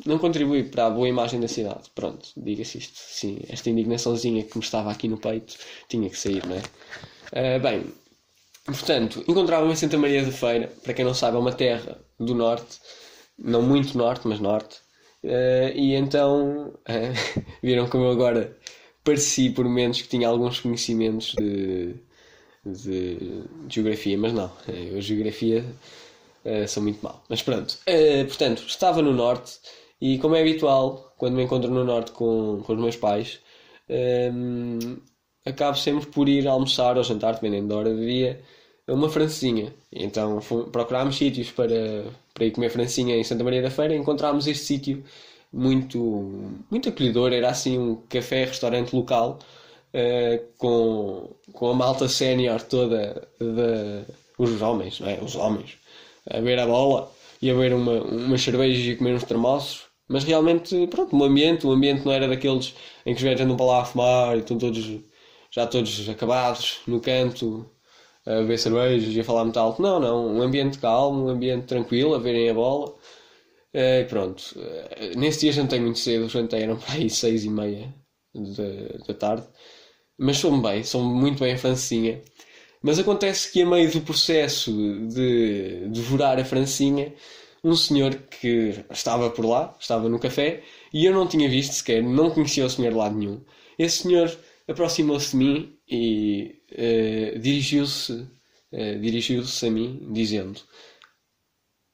não 0.06 0.16
contribui 0.16 0.62
para 0.62 0.86
a 0.86 0.90
boa 0.90 1.08
imagem 1.08 1.40
da 1.40 1.48
cidade. 1.48 1.90
Pronto, 1.92 2.28
diga-se 2.36 2.78
isto. 2.78 2.98
Sim, 2.98 3.40
esta 3.48 3.68
indignaçãozinha 3.68 4.44
que 4.44 4.56
me 4.56 4.62
estava 4.62 4.92
aqui 4.92 5.08
no 5.08 5.18
peito 5.18 5.56
tinha 5.88 6.08
que 6.08 6.16
sair, 6.16 6.46
não 6.46 6.54
é? 6.54 6.62
Uh, 7.32 7.60
bem, 7.60 8.01
portanto, 8.64 9.24
encontrava-me 9.26 9.72
em 9.72 9.76
Santa 9.76 9.98
Maria 9.98 10.24
da 10.24 10.32
Feira, 10.32 10.72
para 10.82 10.94
quem 10.94 11.04
não 11.04 11.14
sabe, 11.14 11.36
é 11.36 11.40
uma 11.40 11.52
terra 11.52 11.98
do 12.18 12.34
norte, 12.34 12.80
não 13.38 13.62
muito 13.62 13.96
norte, 13.96 14.26
mas 14.26 14.40
norte. 14.40 14.76
Uh, 15.24 15.70
e 15.74 15.94
então 15.94 16.68
uh, 16.68 17.42
viram 17.62 17.88
como 17.88 18.04
eu 18.04 18.10
agora 18.10 18.56
pareci 19.04 19.50
por 19.50 19.68
menos 19.68 20.02
que 20.02 20.08
tinha 20.08 20.28
alguns 20.28 20.60
conhecimentos 20.60 21.34
de, 21.38 21.94
de, 22.64 23.44
geografia, 23.68 24.18
mas 24.18 24.32
não, 24.32 24.50
eu 24.68 25.00
geografia 25.00 25.64
uh, 26.44 26.66
sou 26.68 26.82
muito 26.82 27.02
mal. 27.02 27.22
Mas 27.28 27.42
pronto, 27.42 27.78
portanto, 28.28 28.64
estava 28.66 29.02
no 29.02 29.12
norte 29.12 29.58
e 30.00 30.18
como 30.18 30.34
é 30.34 30.40
habitual, 30.40 31.14
quando 31.16 31.34
me 31.36 31.44
encontro 31.44 31.70
no 31.70 31.84
norte 31.84 32.10
com, 32.12 32.60
com 32.64 32.72
os 32.72 32.80
meus 32.80 32.96
pais, 32.96 33.40
um, 33.88 34.96
acabo 35.44 35.76
sempre 35.76 36.06
por 36.06 36.28
ir 36.28 36.46
almoçar 36.46 36.96
ou 36.96 37.04
jantar, 37.04 37.34
dependendo 37.34 37.68
da 37.68 37.76
hora 37.76 37.94
do 37.94 38.00
dia, 38.00 38.40
uma 38.88 39.08
francesinha. 39.08 39.72
Então 39.92 40.40
procurámos 40.70 41.16
sítios 41.16 41.50
para, 41.50 42.04
para 42.34 42.44
ir 42.46 42.50
comer 42.52 42.70
francinha 42.70 43.16
em 43.16 43.24
Santa 43.24 43.44
Maria 43.44 43.62
da 43.62 43.70
Feira, 43.70 43.94
encontramos 43.94 44.46
este 44.46 44.64
sítio 44.64 45.04
muito, 45.52 46.58
muito 46.70 46.88
acolhedor. 46.88 47.32
Era 47.32 47.50
assim 47.50 47.78
um 47.78 47.96
café-restaurante 48.08 48.94
local 48.94 49.38
uh, 49.94 50.44
com, 50.58 51.30
com 51.52 51.70
a 51.70 51.74
malta 51.74 52.08
sénior 52.08 52.62
toda, 52.62 53.28
de, 53.38 54.04
os 54.38 54.60
homens, 54.62 55.00
não 55.00 55.08
é? 55.08 55.18
Os 55.22 55.36
homens, 55.36 55.78
a 56.28 56.40
ver 56.40 56.58
a 56.58 56.66
bola 56.66 57.10
e 57.40 57.50
a 57.50 57.54
ver 57.54 57.74
uma, 57.74 58.02
umas 58.02 58.40
cervejas 58.42 58.84
e 58.84 58.96
comer 58.96 59.14
uns 59.14 59.24
termossos. 59.24 59.82
Mas 60.08 60.24
realmente, 60.24 60.86
pronto, 60.88 61.16
o 61.16 61.24
ambiente, 61.24 61.66
o 61.66 61.72
ambiente 61.72 62.04
não 62.04 62.12
era 62.12 62.28
daqueles 62.28 62.74
em 63.06 63.14
que 63.14 63.18
os 63.18 63.22
velhos 63.22 63.40
andam 63.40 63.56
para 63.56 63.66
lá 63.66 63.82
a 63.82 63.84
fumar 63.84 64.36
e 64.36 64.40
estão 64.40 64.58
todos, 64.58 64.84
já 65.52 65.66
todos 65.66 66.08
acabados 66.08 66.80
no 66.86 67.00
canto, 67.00 67.70
a 68.26 68.36
beber 68.36 68.58
cervejas 68.58 69.14
e 69.14 69.20
a 69.20 69.24
falar 69.24 69.44
muito 69.44 69.58
alto. 69.58 69.82
Não, 69.82 70.00
não. 70.00 70.26
Um 70.36 70.42
ambiente 70.42 70.78
calmo, 70.78 71.26
um 71.26 71.28
ambiente 71.28 71.66
tranquilo, 71.66 72.14
a 72.14 72.18
verem 72.18 72.48
a 72.48 72.54
bola. 72.54 72.94
E 73.74 74.04
pronto. 74.04 74.42
Nesse 75.16 75.40
dia 75.40 75.52
jantei 75.52 75.80
muito 75.80 75.98
cedo, 75.98 76.28
jantei 76.28 76.62
eram 76.62 76.76
para 76.80 76.94
aí 76.94 77.10
seis 77.10 77.44
e 77.44 77.50
meia 77.50 77.94
da, 78.34 79.06
da 79.06 79.14
tarde. 79.14 79.46
Mas 80.18 80.38
sou-me 80.38 80.62
bem, 80.62 80.84
sou 80.84 81.02
muito 81.02 81.40
bem 81.40 81.54
a 81.54 81.58
francinha. 81.58 82.22
Mas 82.82 82.98
acontece 82.98 83.52
que 83.52 83.62
a 83.62 83.66
meio 83.66 83.90
do 83.92 84.00
processo 84.00 84.72
de 85.08 85.86
devorar 85.88 86.38
a 86.38 86.44
francinha, 86.44 87.14
um 87.62 87.76
senhor 87.76 88.14
que 88.14 88.84
estava 88.90 89.30
por 89.30 89.44
lá, 89.44 89.76
estava 89.78 90.08
no 90.08 90.18
café, 90.18 90.62
e 90.92 91.04
eu 91.06 91.12
não 91.12 91.26
tinha 91.26 91.48
visto 91.48 91.74
sequer, 91.74 92.02
não 92.02 92.30
conhecia 92.30 92.64
o 92.66 92.70
senhor 92.70 92.90
de 92.90 92.98
lado 92.98 93.16
nenhum. 93.16 93.40
Esse 93.78 94.02
senhor 94.02 94.36
aproximou-se 94.68 95.30
de 95.30 95.36
mim 95.36 95.78
e 95.88 96.62
uh, 96.72 97.38
dirigiu-se 97.38 98.12
uh, 98.12 99.00
dirigiu-se 99.00 99.66
a 99.66 99.70
mim 99.70 100.08
dizendo 100.12 100.60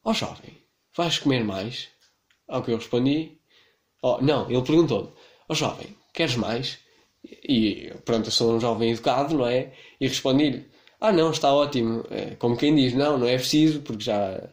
ó 0.04 0.10
oh, 0.10 0.14
jovem 0.14 0.62
vais 0.96 1.18
comer 1.18 1.44
mais 1.44 1.88
ao 2.46 2.62
que 2.62 2.70
eu 2.70 2.76
respondi 2.76 3.38
oh, 4.02 4.18
não, 4.20 4.50
ele 4.50 4.62
perguntou-me 4.62 5.08
ó 5.08 5.14
oh, 5.48 5.54
jovem, 5.54 5.96
queres 6.12 6.37
mais? 6.37 6.78
e 7.25 7.92
pronto, 8.04 8.28
eu 8.28 8.30
sou 8.30 8.54
um 8.54 8.60
jovem 8.60 8.92
educado, 8.92 9.37
não 9.37 9.46
é? 9.46 9.72
e 10.00 10.06
respondi-lhe 10.06 10.66
ah 11.00 11.12
não, 11.12 11.30
está 11.30 11.52
ótimo 11.52 12.04
é, 12.10 12.34
como 12.37 12.56
quem 12.56 12.75
diz, 12.75 12.94
não, 12.94 13.18
não 13.18 13.26
é 13.26 13.37
preciso 13.37 13.80
porque 13.82 14.04
já 14.04 14.50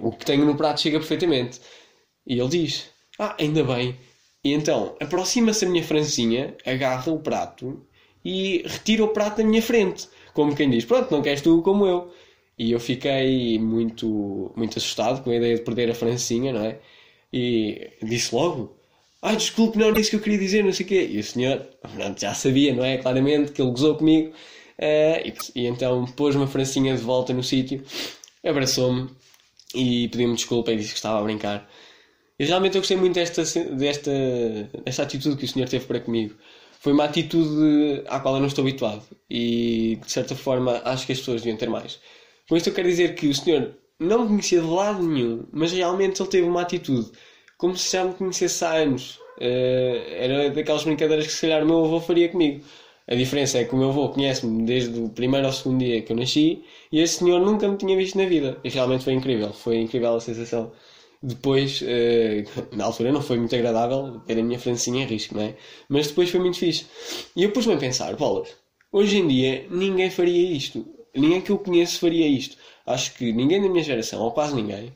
o 0.00 0.12
que 0.12 0.24
tenho 0.24 0.44
no 0.44 0.56
prato 0.56 0.80
chega 0.80 0.98
perfeitamente 0.98 1.60
e 2.26 2.38
ele 2.38 2.48
diz 2.48 2.90
ah, 3.18 3.36
ainda 3.38 3.62
bem 3.64 3.98
e 4.44 4.52
então 4.52 4.96
aproxima-se 5.00 5.64
a 5.64 5.68
minha 5.68 5.84
francinha 5.84 6.56
agarra 6.66 7.12
o 7.12 7.18
prato 7.18 7.80
e 8.24 8.62
retira 8.66 9.04
o 9.04 9.08
prato 9.08 9.38
da 9.38 9.44
minha 9.44 9.62
frente. 9.62 10.08
Como 10.32 10.54
quem 10.54 10.70
diz, 10.70 10.84
pronto, 10.84 11.10
não 11.10 11.22
queres 11.22 11.40
tu 11.40 11.62
como 11.62 11.86
eu. 11.86 12.12
E 12.58 12.72
eu 12.72 12.80
fiquei 12.80 13.58
muito, 13.58 14.52
muito 14.56 14.78
assustado 14.78 15.22
com 15.22 15.30
a 15.30 15.36
ideia 15.36 15.56
de 15.56 15.62
perder 15.62 15.90
a 15.90 15.94
francinha, 15.94 16.52
não 16.52 16.64
é? 16.64 16.78
E 17.32 17.90
disse 18.02 18.34
logo, 18.34 18.76
ah, 19.20 19.34
desculpe, 19.34 19.78
não 19.78 19.86
era 19.86 20.00
isso 20.00 20.10
que 20.10 20.16
eu 20.16 20.20
queria 20.20 20.38
dizer, 20.38 20.64
não 20.64 20.72
sei 20.72 20.84
o 20.84 20.88
quê. 20.88 21.08
E 21.10 21.18
o 21.18 21.24
senhor, 21.24 21.60
pronto, 21.80 22.20
já 22.20 22.34
sabia, 22.34 22.74
não 22.74 22.84
é? 22.84 22.98
Claramente 22.98 23.52
que 23.52 23.62
ele 23.62 23.70
gozou 23.70 23.94
comigo. 23.96 24.32
Uh, 24.78 25.28
e, 25.54 25.60
e, 25.62 25.66
então 25.66 26.04
pôs-me 26.16 26.42
a 26.44 26.46
francinha 26.46 26.96
de 26.96 27.02
volta 27.02 27.32
no 27.32 27.42
sítio, 27.42 27.84
abraçou-me 28.44 29.10
e 29.74 30.08
pediu-me 30.08 30.34
desculpa 30.34 30.72
e 30.72 30.76
disse 30.76 30.90
que 30.90 30.96
estava 30.96 31.20
a 31.20 31.22
brincar. 31.22 31.70
E 32.42 32.44
realmente 32.44 32.74
eu 32.74 32.80
gostei 32.80 32.96
muito 32.96 33.14
desta, 33.14 33.44
desta, 33.70 34.10
desta 34.84 35.02
atitude 35.04 35.36
que 35.36 35.44
o 35.44 35.48
senhor 35.48 35.68
teve 35.68 35.86
para 35.86 36.00
comigo 36.00 36.34
foi 36.80 36.92
uma 36.92 37.04
atitude 37.04 38.02
à 38.08 38.18
qual 38.18 38.34
eu 38.34 38.40
não 38.40 38.48
estou 38.48 38.62
habituado 38.62 39.04
e 39.30 40.00
de 40.04 40.10
certa 40.10 40.34
forma 40.34 40.82
acho 40.84 41.06
que 41.06 41.12
as 41.12 41.20
pessoas 41.20 41.40
deviam 41.40 41.56
ter 41.56 41.70
mais. 41.70 42.00
Com 42.48 42.56
isto 42.56 42.70
eu 42.70 42.74
quero 42.74 42.88
dizer 42.88 43.14
que 43.14 43.28
o 43.28 43.34
senhor 43.34 43.76
não 44.00 44.22
me 44.22 44.26
conhecia 44.26 44.60
de 44.60 44.66
lado 44.66 45.00
nenhum, 45.00 45.44
mas 45.52 45.70
realmente 45.70 46.20
ele 46.20 46.28
teve 46.28 46.48
uma 46.48 46.62
atitude 46.62 47.12
como 47.56 47.76
se 47.76 47.92
já 47.92 48.04
me 48.04 48.12
conhecesse 48.12 48.64
há 48.64 48.72
anos. 48.72 49.20
Uh, 49.38 50.02
era 50.10 50.50
daquelas 50.50 50.82
brincadeiras 50.82 51.28
que 51.28 51.32
se 51.32 51.42
calhar 51.42 51.62
o 51.62 51.66
meu 51.66 51.84
avô 51.84 52.00
faria 52.00 52.28
comigo. 52.28 52.64
A 53.06 53.14
diferença 53.14 53.58
é 53.58 53.64
que 53.64 53.72
o 53.72 53.78
meu 53.78 53.90
avô 53.90 54.08
conhece-me 54.08 54.64
desde 54.64 54.98
o 54.98 55.08
primeiro 55.08 55.46
ao 55.46 55.52
segundo 55.52 55.78
dia 55.78 56.02
que 56.02 56.10
eu 56.10 56.16
nasci 56.16 56.64
e 56.90 56.98
este 57.00 57.18
senhor 57.18 57.40
nunca 57.40 57.68
me 57.68 57.76
tinha 57.76 57.96
visto 57.96 58.18
na 58.18 58.26
vida. 58.26 58.58
E 58.64 58.68
realmente 58.68 59.04
foi 59.04 59.12
incrível, 59.12 59.52
foi 59.52 59.76
incrível 59.76 60.16
a 60.16 60.20
sensação. 60.20 60.72
Depois, 61.22 61.80
uh, 61.82 62.76
na 62.76 62.84
altura 62.84 63.12
não 63.12 63.22
foi 63.22 63.38
muito 63.38 63.54
agradável 63.54 64.20
ter 64.26 64.38
a 64.38 64.42
minha 64.42 64.58
francinha 64.58 65.04
em 65.04 65.06
risco, 65.06 65.36
não 65.36 65.42
é? 65.42 65.54
Mas 65.88 66.08
depois 66.08 66.30
foi 66.30 66.40
muito 66.40 66.58
fixe. 66.58 66.86
E 67.36 67.44
eu 67.44 67.52
pus-me 67.52 67.74
a 67.74 67.76
pensar, 67.76 68.16
bolas, 68.16 68.48
hoje 68.90 69.18
em 69.18 69.28
dia 69.28 69.66
ninguém 69.70 70.10
faria 70.10 70.56
isto. 70.56 70.84
Ninguém 71.14 71.40
que 71.40 71.50
eu 71.50 71.58
conheço 71.58 72.00
faria 72.00 72.26
isto. 72.26 72.56
Acho 72.84 73.14
que 73.14 73.32
ninguém 73.32 73.62
da 73.62 73.68
minha 73.68 73.84
geração, 73.84 74.20
ou 74.20 74.32
quase 74.32 74.54
ninguém, 74.54 74.88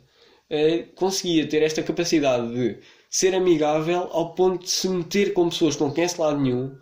uh, 0.50 0.86
conseguia 0.96 1.46
ter 1.48 1.62
esta 1.62 1.82
capacidade 1.82 2.52
de 2.52 2.78
ser 3.08 3.32
amigável 3.34 4.08
ao 4.10 4.34
ponto 4.34 4.64
de 4.64 4.70
se 4.70 4.88
meter 4.88 5.32
com 5.32 5.48
pessoas 5.48 5.76
que 5.76 5.82
não 5.82 5.92
conhece 5.92 6.20
lado 6.20 6.40
nenhum. 6.40 6.76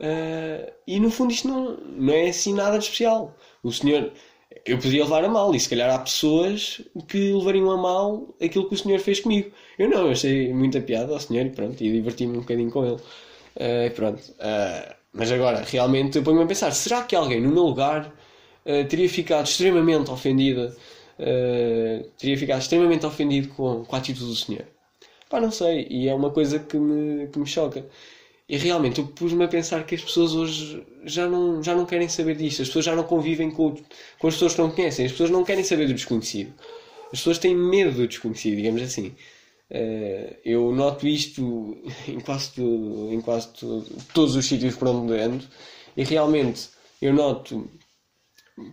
Uh, 0.00 0.72
e 0.86 1.00
no 1.00 1.10
fundo 1.10 1.32
isto 1.32 1.48
não, 1.48 1.76
não 1.76 2.14
é 2.14 2.28
assim 2.28 2.54
nada 2.54 2.78
de 2.78 2.84
especial. 2.84 3.36
O 3.62 3.72
senhor 3.72 4.12
eu 4.64 4.78
podia 4.78 5.04
levar 5.04 5.24
a 5.24 5.28
mal, 5.28 5.54
e 5.54 5.60
se 5.60 5.68
calhar 5.68 5.90
há 5.90 5.98
pessoas 5.98 6.80
que 7.08 7.32
levariam 7.32 7.70
a 7.70 7.76
mal 7.76 8.34
aquilo 8.42 8.68
que 8.68 8.74
o 8.74 8.78
senhor 8.78 8.98
fez 9.00 9.20
comigo. 9.20 9.50
Eu 9.78 9.88
não, 9.90 10.06
eu 10.06 10.12
achei 10.12 10.52
muita 10.52 10.80
piada 10.80 11.12
ao 11.12 11.20
senhor 11.20 11.46
e 11.46 11.50
pronto, 11.50 11.82
e 11.82 11.92
diverti-me 11.92 12.38
um 12.38 12.40
bocadinho 12.40 12.70
com 12.70 12.84
ele. 12.84 12.96
Uh, 13.56 13.90
pronto. 13.94 14.20
Uh, 14.20 14.94
mas 15.12 15.30
agora, 15.30 15.62
realmente, 15.62 16.18
eu 16.18 16.24
ponho-me 16.24 16.44
a 16.44 16.46
pensar: 16.46 16.72
será 16.72 17.02
que 17.02 17.14
alguém 17.14 17.40
no 17.40 17.50
meu 17.50 17.64
lugar 17.64 18.06
uh, 18.66 18.84
teria 18.88 19.08
ficado 19.08 19.46
extremamente 19.46 20.10
ofendida? 20.10 20.74
teria 22.18 22.36
ficado 22.36 22.60
extremamente 22.60 23.06
ofendido 23.06 23.46
com, 23.54 23.84
com 23.84 23.94
a 23.94 23.98
atitude 24.00 24.26
do 24.26 24.34
senhor? 24.34 24.64
Pá, 25.30 25.40
não 25.40 25.52
sei, 25.52 25.86
e 25.88 26.08
é 26.08 26.14
uma 26.14 26.30
coisa 26.30 26.58
que 26.58 26.76
me, 26.76 27.28
que 27.28 27.38
me 27.38 27.46
choca. 27.46 27.86
E 28.48 28.58
realmente 28.58 29.00
eu 29.00 29.06
pus-me 29.06 29.44
a 29.44 29.48
pensar 29.48 29.86
que 29.86 29.94
as 29.94 30.02
pessoas 30.02 30.34
hoje 30.34 30.84
já 31.04 31.26
não, 31.26 31.62
já 31.62 31.74
não 31.74 31.86
querem 31.86 32.08
saber 32.08 32.36
disto, 32.36 32.60
as 32.60 32.68
pessoas 32.68 32.84
já 32.84 32.94
não 32.94 33.04
convivem 33.04 33.50
com, 33.50 33.74
com 34.18 34.28
as 34.28 34.34
pessoas 34.34 34.54
que 34.54 34.60
não 34.60 34.70
conhecem, 34.70 35.06
as 35.06 35.12
pessoas 35.12 35.30
não 35.30 35.44
querem 35.44 35.64
saber 35.64 35.86
do 35.86 35.94
desconhecido. 35.94 36.52
As 37.04 37.20
pessoas 37.20 37.38
têm 37.38 37.54
medo 37.54 37.92
do 37.92 38.06
desconhecido, 38.06 38.56
digamos 38.56 38.82
assim. 38.82 39.14
Uh, 39.70 40.36
eu 40.44 40.72
noto 40.72 41.08
isto 41.08 41.78
em 42.06 42.20
quase, 42.20 42.60
em 42.60 43.20
quase 43.22 43.48
todos 44.12 44.36
os 44.36 44.44
sítios 44.44 44.76
por 44.76 44.88
onde 44.88 45.14
ando 45.14 45.44
e 45.96 46.04
realmente 46.04 46.68
eu 47.00 47.14
noto, 47.14 47.70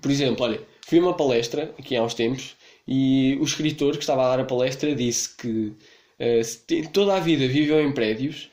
por 0.01 0.12
exemplo, 0.12 0.44
olha, 0.44 0.62
fui 0.86 1.00
a 1.00 1.01
uma 1.01 1.13
palestra 1.13 1.74
aqui 1.80 1.96
há 1.96 2.04
uns 2.04 2.13
tempos 2.13 2.58
e 2.86 3.38
o 3.40 3.44
escritor 3.46 3.94
que 3.94 4.04
estava 4.04 4.25
a 4.25 4.36
dar 4.36 4.44
a 4.44 4.46
palestra 4.46 4.94
disse 4.94 5.36
que 5.38 5.74
uh, 6.20 6.90
toda 6.92 7.16
a 7.16 7.20
vida 7.22 7.48
viveu 7.48 7.80
em 7.80 7.94
prédios 7.94 8.51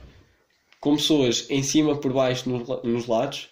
com 0.81 0.97
pessoas 0.97 1.47
em 1.51 1.63
cima 1.63 1.97
por 1.97 2.13
baixo 2.13 2.49
nos, 2.85 3.07
lados, 3.07 3.49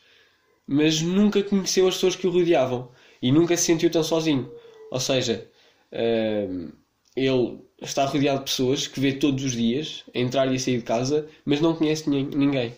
mas 0.67 1.01
nunca 1.01 1.43
conheceu 1.43 1.89
as 1.89 1.95
pessoas 1.95 2.17
que 2.17 2.27
o 2.27 2.31
rodeavam 2.31 2.91
e 3.21 3.33
nunca 3.33 3.57
se 3.57 3.65
sentiu 3.65 3.91
tão 3.91 4.03
sozinho. 4.03 4.51
Ou 4.91 5.01
seja, 5.01 5.49
uh, 5.93 6.73
ele 7.17 7.59
está 7.81 8.05
rodeado 8.05 8.41
de 8.41 8.45
pessoas 8.45 8.87
que 8.87 9.01
vê 9.01 9.13
todos 9.13 9.45
os 9.45 9.53
dias 9.53 10.05
entrar 10.15 10.53
e 10.53 10.59
sair 10.59 10.79
de 10.79 10.85
casa, 10.85 11.29
mas 11.45 11.61
não 11.61 11.75
conhece 11.75 12.09
ninguém. 12.09 12.75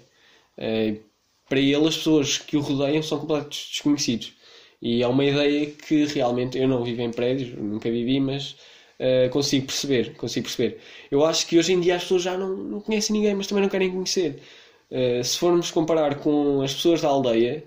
Uh, 0.56 1.00
para 1.48 1.60
ele, 1.60 1.86
as 1.86 1.96
pessoas 1.96 2.38
que 2.38 2.56
o 2.56 2.60
rodeiam 2.60 3.02
são 3.02 3.18
completamente 3.18 3.68
desconhecidos. 3.70 4.34
E 4.80 5.02
é 5.02 5.08
uma 5.08 5.24
ideia 5.24 5.66
que 5.66 6.04
realmente 6.04 6.58
eu 6.58 6.68
não 6.68 6.84
vivo 6.84 7.02
em 7.02 7.10
prédios, 7.10 7.56
nunca 7.56 7.90
vivi, 7.90 8.20
mas 8.20 8.56
uh, 8.98 9.30
consigo 9.30 9.66
perceber, 9.66 10.14
consigo 10.14 10.46
perceber. 10.46 10.78
Eu 11.10 11.24
acho 11.24 11.46
que 11.46 11.58
hoje 11.58 11.72
em 11.72 11.80
dia 11.80 11.96
as 11.96 12.02
pessoas 12.02 12.22
já 12.22 12.36
não, 12.36 12.56
não 12.56 12.80
conhecem 12.80 13.14
ninguém, 13.14 13.34
mas 13.34 13.46
também 13.46 13.62
não 13.62 13.70
querem 13.70 13.90
conhecer. 13.90 14.40
Uh, 14.90 15.22
se 15.22 15.38
formos 15.38 15.70
comparar 15.70 16.16
com 16.16 16.62
as 16.62 16.74
pessoas 16.74 17.00
da 17.02 17.08
aldeia, 17.08 17.64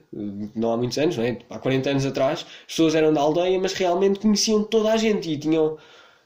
não 0.55 0.73
há 0.73 0.77
muitos 0.77 0.97
anos, 0.97 1.17
não 1.17 1.23
é? 1.23 1.38
há 1.50 1.59
40 1.59 1.89
anos 1.89 2.05
atrás, 2.05 2.39
as 2.39 2.65
pessoas 2.67 2.95
eram 2.95 3.13
da 3.13 3.21
aldeia, 3.21 3.59
mas 3.59 3.73
realmente 3.73 4.19
conheciam 4.19 4.63
toda 4.63 4.91
a 4.91 4.97
gente 4.97 5.29
e 5.29 5.38
tinham 5.38 5.77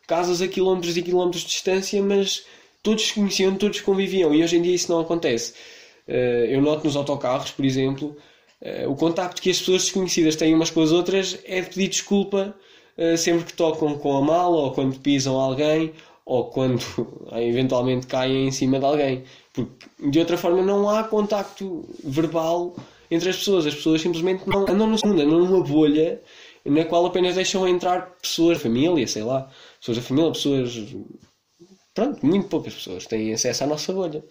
casas 0.08 0.42
a 0.42 0.48
quilómetros 0.48 0.96
e 0.96 1.02
quilómetros 1.02 1.44
de 1.44 1.50
distância, 1.50 2.02
mas 2.02 2.46
todos 2.82 3.12
conheciam, 3.12 3.56
todos 3.56 3.82
conviviam 3.82 4.34
e 4.34 4.44
hoje 4.44 4.58
em 4.58 4.62
dia 4.62 4.76
isso 4.76 4.92
não 4.92 5.02
acontece. 5.02 5.54
Uh, 6.08 6.46
eu 6.48 6.62
noto 6.62 6.86
nos 6.86 6.96
autocarros, 6.96 7.52
por 7.52 7.66
exemplo, 7.66 8.16
o 8.88 8.96
contacto 8.96 9.42
que 9.44 9.52
as 9.52 9.60
pessoas 9.60 9.84
desconhecidas 9.84 10.36
têm 10.36 10.56
umas 10.56 10.72
com 10.72 10.82
as 10.82 10.92
outras 10.92 11.38
é 11.44 11.62
de 11.62 11.70
pedir 11.70 11.88
desculpa 11.90 12.56
eh, 12.56 12.64
sempre 13.18 13.46
que 13.46 13.54
tocam 13.54 13.98
com 13.98 14.18
a 14.18 14.22
mala 14.22 14.56
ou 14.56 14.72
quando 14.72 15.00
pisam 15.00 15.40
alguém 15.40 15.94
ou 16.26 16.46
quando 16.46 16.82
eventualmente 17.34 18.08
caem 18.08 18.48
em 18.48 18.52
cima 18.52 18.80
de 18.80 18.86
alguém. 18.86 19.24
Porque 19.54 19.88
de 20.10 20.20
outra 20.20 20.38
forma 20.38 20.62
não 20.62 20.90
há 20.90 21.04
contacto 21.04 21.86
verbal 22.04 22.76
entre 23.10 23.30
as 23.30 23.38
pessoas. 23.38 23.66
As 23.66 23.76
pessoas 23.76 24.02
simplesmente 24.02 24.48
não 24.48 24.64
andam 24.64 24.88
no 24.88 24.98
segundo, 24.98 25.22
andam 25.22 25.40
numa 25.40 25.64
bolha 25.64 26.22
na 26.66 26.84
qual 26.84 27.06
apenas 27.06 27.36
deixam 27.36 27.68
entrar 27.68 28.16
pessoas 28.22 28.60
família, 28.62 29.08
sei 29.08 29.24
lá, 29.24 29.50
pessoas 29.80 29.98
da 29.98 30.04
família, 30.04 30.32
pessoas. 30.32 30.76
Pronto, 31.94 32.26
muito 32.26 32.48
poucas 32.48 32.74
pessoas 32.74 33.06
têm 33.06 33.34
acesso 33.34 33.64
à 33.64 33.68
nossa 33.68 33.94
bolha. 33.94 34.24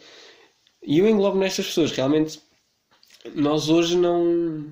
E 0.82 0.98
eu 0.98 1.08
englobo 1.08 1.38
nestas 1.38 1.66
pessoas. 1.66 1.92
Realmente, 1.92 2.40
nós 3.34 3.68
hoje 3.68 3.96
não 3.96 4.66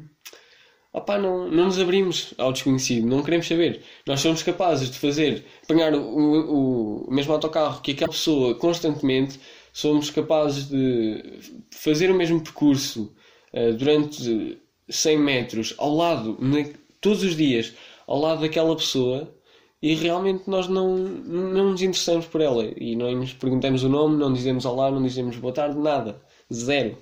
opá, 0.93 1.19
não, 1.19 1.49
não 1.49 1.67
nos 1.67 1.79
abrimos 1.79 2.35
ao 2.37 2.53
desconhecido, 2.53 3.07
não 3.07 3.23
queremos 3.23 3.47
saber. 3.47 3.83
Nós 4.07 4.21
somos 4.21 4.43
capazes 4.43 4.91
de 4.91 4.99
fazer, 4.99 5.45
apanhar 5.65 5.95
o, 5.95 6.01
o, 6.01 7.05
o 7.09 7.13
mesmo 7.13 7.33
autocarro 7.33 7.81
que 7.81 7.93
aquela 7.93 8.11
pessoa 8.11 8.55
constantemente, 8.55 9.41
somos 9.73 10.11
capazes 10.11 10.69
de 10.69 11.41
fazer 11.71 12.11
o 12.11 12.15
mesmo 12.15 12.41
percurso 12.43 13.15
uh, 13.55 13.73
durante 13.73 14.59
100 14.89 15.19
metros 15.19 15.75
ao 15.79 15.95
lado, 15.95 16.37
na, 16.41 16.65
todos 17.01 17.23
os 17.23 17.37
dias, 17.37 17.73
ao 18.07 18.19
lado 18.19 18.43
daquela 18.43 18.77
pessoa 18.77 19.35
e 19.83 19.95
realmente 19.95 20.49
nós 20.49 20.69
não, 20.69 20.97
não 20.97 21.71
nos 21.73 21.83
interessamos 21.83 22.27
por 22.27 22.41
ela 22.41 22.65
e 22.77 22.95
não 22.95 23.11
nos 23.13 23.33
perguntamos 23.33 23.83
o 23.83 23.89
nome, 23.89 24.17
não 24.17 24.33
dizemos 24.33 24.65
olá, 24.65 24.91
não 24.91 25.03
dizemos 25.03 25.37
boa 25.37 25.53
tarde, 25.53 25.77
nada, 25.77 26.23
zero. 26.53 26.97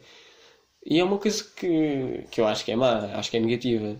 E 0.85 0.99
é 0.99 1.05
uma 1.05 1.19
coisa 1.19 1.45
que, 1.45 2.25
que 2.31 2.41
eu 2.41 2.47
acho 2.47 2.65
que 2.65 2.73
é 2.73 2.77
má, 2.77 3.13
acho 3.15 3.31
que 3.31 3.37
é 3.37 3.41
negativa. 3.41 3.97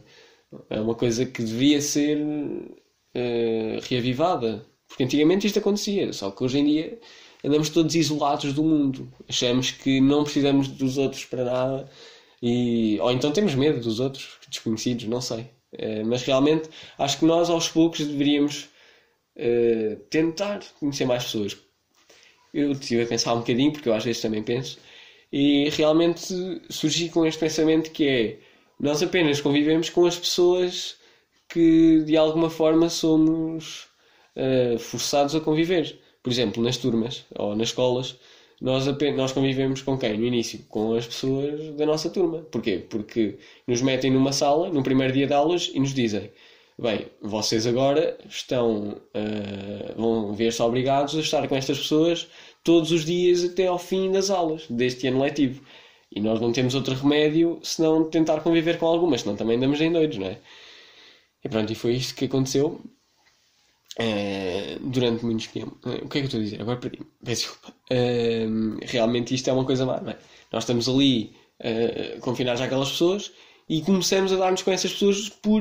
É 0.69 0.81
uma 0.81 0.95
coisa 0.95 1.27
que 1.27 1.43
devia 1.43 1.81
ser 1.81 2.19
uh, 2.19 3.81
reavivada. 3.83 4.67
Porque 4.89 5.05
antigamente 5.05 5.47
isto 5.47 5.59
acontecia, 5.59 6.13
só 6.13 6.31
que 6.33 6.43
hoje 6.43 6.59
em 6.59 6.65
dia 6.65 6.99
andamos 7.45 7.69
todos 7.71 7.95
isolados 7.95 8.53
do 8.53 8.65
mundo. 8.65 9.13
Achamos 9.29 9.71
que 9.71 10.01
não 10.01 10.25
precisamos 10.25 10.69
dos 10.69 10.99
outros 10.99 11.25
para 11.25 11.45
nada. 11.45 11.91
E, 12.43 12.99
ou 13.01 13.11
então 13.13 13.31
temos 13.33 13.55
medo 13.55 13.81
dos 13.81 14.01
outros, 14.01 14.39
desconhecidos, 14.49 15.07
não 15.07 15.21
sei. 15.21 15.43
Uh, 15.73 16.05
mas 16.05 16.23
realmente 16.23 16.69
acho 16.99 17.19
que 17.19 17.25
nós 17.25 17.49
aos 17.51 17.69
poucos 17.69 18.01
deveríamos 18.01 18.69
uh, 19.37 19.97
tentar 20.09 20.61
conhecer 20.81 21.05
mais 21.05 21.25
pessoas. 21.25 21.57
Eu 22.53 22.73
estive 22.73 23.03
a 23.03 23.07
pensar 23.07 23.35
um 23.35 23.41
bocadinho, 23.41 23.73
porque 23.73 23.89
eu 23.89 23.95
às 23.95 24.05
vezes 24.05 24.21
também 24.21 24.43
penso, 24.43 24.79
e 25.33 25.69
realmente 25.71 26.35
surgi 26.69 27.09
com 27.09 27.25
este 27.27 27.39
pensamento 27.39 27.91
que 27.91 28.09
é 28.09 28.39
nós 28.79 29.03
apenas 29.03 29.41
convivemos 29.41 29.91
com 29.91 30.07
as 30.07 30.19
pessoas 30.19 30.97
que 31.49 32.03
de 32.05 32.17
alguma 32.17 32.49
forma 32.49 32.89
somos 32.89 33.89
uh, 34.37 34.79
forçados 34.79 35.35
a 35.35 35.41
conviver. 35.41 36.01
Por 36.23 36.31
exemplo, 36.31 36.63
nas 36.63 36.77
turmas 36.79 37.27
ou 37.37 37.55
nas 37.55 37.69
escolas, 37.69 38.17
nós, 38.61 38.87
apenas, 38.89 39.17
nós 39.17 39.33
convivemos 39.33 39.83
com 39.83 39.99
quem? 39.99 40.17
No 40.19 40.27
início? 40.27 40.61
Com 40.69 40.95
as 40.95 41.07
pessoas 41.07 41.75
da 41.77 41.87
nossa 41.87 42.11
turma. 42.11 42.41
Porquê? 42.51 42.79
Porque 42.89 43.39
nos 43.67 43.83
metem 43.83 44.11
numa 44.11 44.33
sala, 44.33 44.71
no 44.71 44.83
primeiro 44.83 45.13
dia 45.13 45.27
de 45.27 45.33
aulas, 45.33 45.71
e 45.73 45.81
nos 45.81 45.95
dizem: 45.95 46.31
Bem, 46.81 47.09
vocês 47.21 47.67
agora 47.67 48.17
estão, 48.27 48.93
uh, 49.15 49.95
vão 50.01 50.33
ver-se 50.33 50.63
obrigados 50.63 51.15
a 51.15 51.21
estar 51.21 51.47
com 51.47 51.55
estas 51.55 51.79
pessoas 51.79 52.27
todos 52.65 52.91
os 52.91 53.05
dias 53.05 53.45
até 53.45 53.67
ao 53.67 53.79
fim 53.79 54.11
das 54.11 54.31
aulas 54.31 54.67
deste 54.71 55.07
ano 55.07 55.21
letivo. 55.21 55.63
E 56.11 56.23
nós 56.23 56.41
não 56.41 56.51
temos 56.53 56.75
outro 56.75 56.95
remédio 56.95 57.61
senão 57.63 58.09
tentar 58.09 58.41
conviver 58.41 58.79
com 58.79 58.87
algumas, 58.87 59.21
senão 59.21 59.37
também 59.37 59.59
andamos 59.59 59.79
em 59.79 59.93
doidos, 59.93 60.17
não 60.17 60.29
é? 60.29 60.39
E 61.45 61.51
pronto, 61.51 61.71
e 61.71 61.75
foi 61.75 61.93
isto 61.97 62.15
que 62.15 62.25
aconteceu 62.25 62.81
uh, 64.01 64.81
durante 64.81 65.23
muitos 65.23 65.49
tempo. 65.49 65.77
Uh, 65.85 66.07
o 66.07 66.09
que 66.09 66.17
é 66.17 66.21
que 66.21 66.21
eu 66.21 66.25
estou 66.25 66.41
a 66.41 66.43
dizer? 66.43 66.63
Agora 66.63 66.79
perdi-me. 66.79 67.07
Peço 67.23 67.43
desculpa. 67.43 67.75
Realmente 68.87 69.35
isto 69.35 69.51
é 69.51 69.53
uma 69.53 69.67
coisa 69.67 69.85
má, 69.85 70.01
não 70.01 70.13
é? 70.13 70.19
Nós 70.51 70.63
estamos 70.63 70.89
ali 70.89 71.35
confinados 72.23 72.63
àquelas 72.63 72.93
pessoas 72.93 73.31
e 73.69 73.83
começamos 73.83 74.33
a 74.33 74.37
dar-nos 74.37 74.63
com 74.63 74.71
essas 74.71 74.91
pessoas 74.95 75.29
por. 75.29 75.61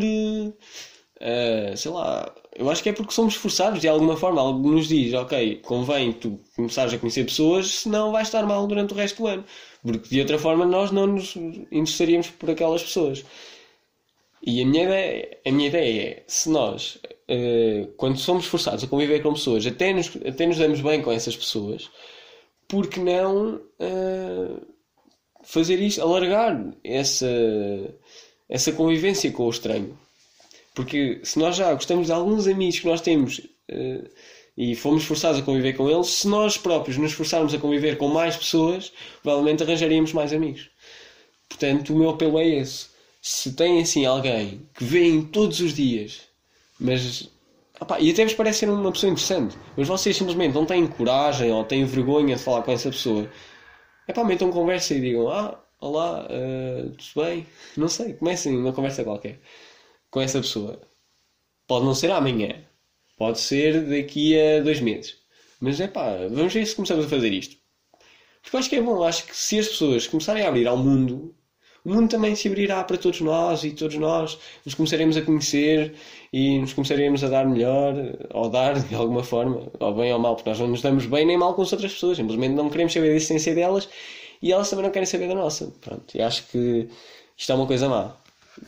Sei 1.76 1.92
lá, 1.92 2.34
eu 2.56 2.70
acho 2.70 2.82
que 2.82 2.90
é 2.90 2.94
porque 2.94 3.14
somos 3.14 3.36
forçados 3.36 3.82
de 3.82 3.88
alguma 3.88 4.16
forma. 4.18 4.42
Algo 4.42 4.72
nos 4.72 4.88
diz, 4.88 5.14
ok, 5.14 5.58
convém 5.58 6.14
tu 6.14 6.40
começares 6.56 6.94
a 6.94 6.98
conhecer 6.98 7.26
pessoas, 7.26 7.68
senão 7.82 8.12
vais 8.12 8.28
estar 8.28 8.46
mal 8.46 8.66
durante 8.68 8.94
o 8.94 8.98
resto 8.98 9.24
do 9.24 9.28
ano. 9.28 9.46
Porque 9.84 10.10
de 10.10 10.20
outra 10.20 10.38
forma 10.40 10.66
nós 10.66 10.92
não 10.92 11.08
nos 11.08 11.36
interessaríamos 11.72 12.30
por 12.30 12.50
aquelas 12.50 12.84
pessoas. 12.84 13.24
E 14.42 14.62
a 14.62 14.66
minha 14.66 14.84
ideia, 14.84 15.38
a 15.46 15.52
minha 15.52 15.68
ideia 15.68 16.02
é, 16.02 16.24
se 16.28 16.50
nós, 16.50 16.96
uh, 16.96 17.88
quando 17.98 18.18
somos 18.18 18.46
forçados 18.46 18.84
a 18.84 18.88
conviver 18.88 19.22
com 19.22 19.34
pessoas, 19.34 19.66
até 19.66 19.94
nos, 19.94 20.16
até 20.26 20.46
nos 20.48 20.58
damos 20.58 20.82
bem 20.82 21.02
com 21.02 21.12
essas 21.12 21.36
pessoas, 21.36 21.90
por 22.68 22.88
que 22.88 23.00
não 23.00 23.56
uh, 23.56 24.62
fazer 25.44 25.80
isto, 25.82 26.02
alargar 26.02 26.74
essa, 26.84 27.28
essa 28.48 28.72
convivência 28.72 29.32
com 29.32 29.46
o 29.46 29.50
estranho? 29.50 29.98
Porque 30.80 31.20
se 31.24 31.38
nós 31.38 31.58
já 31.58 31.74
gostamos 31.74 32.06
de 32.06 32.14
alguns 32.14 32.48
amigos 32.48 32.80
que 32.80 32.88
nós 32.88 33.02
temos 33.02 33.40
uh, 33.40 34.10
e 34.56 34.74
fomos 34.78 35.04
forçados 35.04 35.38
a 35.42 35.44
conviver 35.44 35.74
com 35.74 35.90
eles, 35.90 36.08
se 36.08 36.26
nós 36.26 36.58
próprios 36.58 36.96
nos 36.96 37.12
forçarmos 37.12 37.54
a 37.54 37.58
conviver 37.58 37.98
com 37.98 38.08
mais 38.08 38.38
pessoas, 38.38 38.90
provavelmente 39.22 39.62
arranjaríamos 39.62 40.14
mais 40.14 40.32
amigos. 40.32 40.70
Portanto, 41.50 41.94
o 41.94 41.98
meu 41.98 42.12
apelo 42.12 42.40
é 42.40 42.48
esse. 42.48 42.88
Se 43.22 43.52
tem 43.52 43.82
assim 43.82 44.06
alguém 44.06 44.62
que 44.74 44.86
vem 44.86 45.22
todos 45.22 45.60
os 45.60 45.74
dias, 45.74 46.22
mas. 46.80 47.30
Opa, 47.82 48.00
e 48.00 48.10
até 48.10 48.24
vos 48.24 48.34
parece 48.34 48.60
ser 48.60 48.70
uma 48.70 48.94
pessoa 48.94 49.12
interessante, 49.12 49.58
mas 49.76 49.86
vocês 49.86 50.16
simplesmente 50.16 50.54
não 50.54 50.66
têm 50.66 50.88
coragem 50.88 51.52
ou 51.52 51.66
têm 51.66 51.84
vergonha 51.84 52.38
de 52.38 52.42
falar 52.42 52.62
com 52.62 52.72
essa 52.72 52.90
pessoa, 52.90 53.30
é 54.08 54.14
pá, 54.14 54.24
metam 54.24 54.50
conversa 54.50 54.94
e 54.94 55.02
digam: 55.02 55.30
Ah, 55.30 55.60
olá, 55.82 56.26
uh, 56.26 56.90
tudo 56.92 57.26
bem? 57.26 57.46
Não 57.76 57.90
sei, 57.90 58.14
comecem 58.14 58.58
uma 58.58 58.72
conversa 58.72 59.04
qualquer 59.04 59.42
com 60.10 60.22
essa 60.22 60.40
pessoa. 60.40 60.82
Pode 61.68 61.86
não 61.86 61.94
ser 61.94 62.12
amanhã, 62.12 62.64
pode 63.18 63.40
ser 63.40 63.86
daqui 63.86 64.40
a 64.40 64.62
dois 64.62 64.80
meses. 64.80 65.18
Mas 65.60 65.80
é 65.80 65.88
pá, 65.88 66.16
vamos 66.30 66.54
ver 66.54 66.66
se 66.66 66.76
começamos 66.76 67.06
a 67.06 67.10
fazer 67.10 67.32
isto. 67.34 67.58
Porque 68.42 68.56
eu 68.56 68.60
acho 68.60 68.70
que 68.70 68.76
é 68.78 68.82
bom, 68.82 69.04
acho 69.04 69.26
que 69.26 69.36
se 69.36 69.60
as 69.60 69.68
pessoas 69.68 70.08
começarem 70.08 70.44
a 70.44 70.48
abrir 70.48 70.68
ao 70.68 70.78
mundo, 70.78 71.36
o 71.84 71.90
mundo 71.90 72.10
também 72.10 72.36
se 72.36 72.48
abrirá 72.48 72.84
para 72.84 72.98
todos 72.98 73.22
nós 73.22 73.64
e 73.64 73.72
todos 73.72 73.98
nós 73.98 74.38
nos 74.66 74.76
começaremos 74.76 75.18
a 75.18 75.22
conhecer 75.22 75.96
e 76.32 76.60
nos 76.60 76.74
começaremos 76.74 77.24
a 77.24 77.30
dar 77.30 77.46
melhor, 77.48 77.94
ou 78.34 78.50
dar 78.50 78.80
de 78.80 78.96
alguma 78.96 79.24
forma, 79.24 79.72
ou 79.80 79.94
bem 79.96 80.14
ou 80.14 80.20
mal, 80.20 80.36
porque 80.36 80.50
nós 80.50 80.60
não 80.60 80.68
nos 80.68 80.82
damos 80.82 81.06
bem 81.06 81.26
nem 81.26 81.38
mal 81.38 81.54
com 81.54 81.62
as 81.62 81.72
outras 81.72 81.94
pessoas, 81.94 82.18
simplesmente 82.18 82.54
não 82.54 82.70
queremos 82.70 82.94
saber 82.94 83.10
da 83.10 83.16
essência 83.16 83.54
delas 83.54 83.90
e 84.42 84.52
elas 84.52 84.70
também 84.70 84.86
não 84.86 84.92
querem 84.92 85.06
saber 85.06 85.28
da 85.28 85.36
nossa. 85.36 85.74
Pronto, 85.82 86.16
e 86.16 86.22
acho 86.22 86.48
que 86.48 86.88
isto 87.38 87.52
é 87.52 87.56
uma 87.56 87.68
coisa 87.68 87.90
má. 87.90 88.16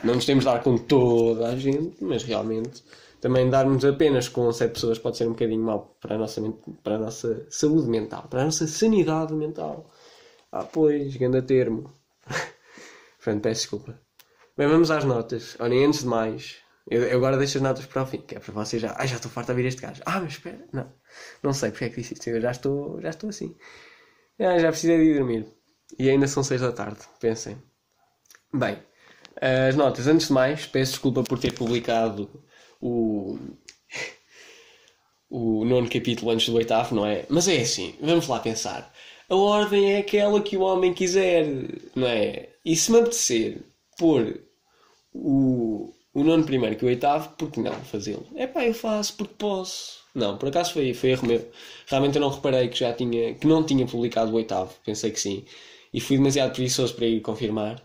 Não 0.03 0.15
nos 0.15 0.25
temos 0.25 0.43
de 0.43 0.51
dar 0.51 0.63
com 0.63 0.77
toda 0.77 1.48
a 1.48 1.55
gente, 1.55 2.03
mas 2.03 2.24
realmente 2.24 2.83
também 3.21 3.50
darmos 3.50 3.86
apenas 3.86 4.27
com 4.27 4.51
sete 4.51 4.74
pessoas 4.74 4.98
pode 4.98 5.17
ser 5.17 5.27
um 5.27 5.33
bocadinho 5.33 5.63
mau 5.63 5.95
para 6.01 6.15
a 6.15 6.17
nossa, 6.17 6.41
para 6.83 6.95
a 6.95 6.98
nossa 6.98 7.45
saúde 7.51 7.88
mental, 7.88 8.27
para 8.27 8.41
a 8.41 8.45
nossa 8.45 8.65
sanidade 8.65 9.33
mental. 9.33 9.91
Ah, 10.51 10.63
pois, 10.63 11.15
grande 11.15 11.41
termo. 11.43 11.93
Portanto, 13.24 13.43
peço 13.43 13.62
desculpa. 13.62 14.01
Bem, 14.57 14.67
vamos 14.67 14.89
às 14.89 15.03
notas. 15.05 15.55
Olhem, 15.60 15.86
antes 15.86 16.01
de 16.01 16.07
mais, 16.07 16.57
eu, 16.89 17.03
eu, 17.03 17.17
agora 17.17 17.38
deixo 17.38 17.60
as 17.60 17.63
notas 17.63 17.86
para 17.86 18.01
o 18.01 18.05
fim, 18.07 18.21
que 18.21 18.36
é 18.36 18.39
para 18.39 18.53
vocês 18.53 18.81
já. 18.81 18.95
Ah, 18.98 19.05
já 19.05 19.17
estou 19.17 19.29
farto 19.29 19.51
a 19.51 19.53
ouvir 19.53 19.67
este 19.67 19.81
gajo. 19.81 20.01
Ah, 20.05 20.19
mas 20.19 20.33
espera, 20.33 20.65
não. 20.74 20.91
Não 21.43 21.53
sei 21.53 21.69
porque 21.69 21.86
é 21.86 21.89
que 21.89 22.01
disse 22.01 22.15
isto. 22.15 22.27
Eu 22.27 22.41
já 22.41 22.51
estou, 22.51 23.00
já 23.01 23.10
estou 23.10 23.29
assim. 23.29 23.55
Ah, 24.39 24.57
já 24.57 24.69
precisei 24.69 24.98
de 24.98 25.03
ir 25.03 25.13
dormir. 25.19 25.48
E 26.00 26.10
ainda 26.10 26.27
são 26.27 26.43
seis 26.43 26.62
da 26.62 26.71
tarde, 26.71 27.00
pensem. 27.19 27.62
Bem, 28.53 28.81
as 29.39 29.75
notas, 29.75 30.07
antes 30.07 30.27
de 30.27 30.33
mais, 30.33 30.65
peço 30.65 30.93
desculpa 30.93 31.23
por 31.23 31.39
ter 31.39 31.53
publicado 31.53 32.29
o, 32.81 33.38
o 35.29 35.63
nono 35.65 35.89
capítulo 35.89 36.31
antes 36.31 36.50
do 36.50 36.55
oitavo, 36.55 36.95
não 36.95 37.05
é? 37.05 37.25
Mas 37.29 37.47
é 37.47 37.61
assim, 37.61 37.95
vamos 38.01 38.27
lá 38.27 38.39
pensar. 38.39 38.91
A 39.29 39.35
ordem 39.35 39.93
é 39.93 40.00
aquela 40.00 40.41
que 40.41 40.57
o 40.57 40.61
homem 40.61 40.93
quiser, 40.93 41.47
não 41.95 42.07
é? 42.07 42.50
E 42.65 42.75
se 42.75 42.91
me 42.91 43.00
apetecer 43.00 43.61
pôr 43.97 44.41
o, 45.13 45.93
o 46.13 46.23
nono 46.23 46.43
primeiro 46.43 46.75
que 46.75 46.83
o 46.83 46.88
oitavo, 46.88 47.29
por 47.38 47.50
que 47.50 47.59
não 47.59 47.73
fazê-lo? 47.73 48.27
É 48.35 48.45
pá, 48.45 48.65
eu 48.65 48.73
faço 48.73 49.15
porque 49.15 49.35
posso. 49.38 50.01
Não, 50.13 50.38
por 50.38 50.50
acaso 50.50 50.73
foi, 50.73 50.93
foi 50.93 51.11
erro 51.11 51.27
meu. 51.27 51.50
Realmente 51.88 52.15
eu 52.15 52.21
não 52.21 52.29
reparei 52.29 52.67
que 52.67 52.79
já 52.79 52.93
tinha, 52.93 53.33
que 53.35 53.47
não 53.47 53.63
tinha 53.63 53.85
publicado 53.88 54.31
o 54.31 54.35
oitavo. 54.35 54.73
Pensei 54.85 55.11
que 55.11 55.19
sim. 55.19 55.45
E 55.93 56.01
fui 56.01 56.17
demasiado 56.17 56.53
preguiçoso 56.53 56.93
para 56.93 57.05
ir 57.05 57.21
confirmar. 57.21 57.81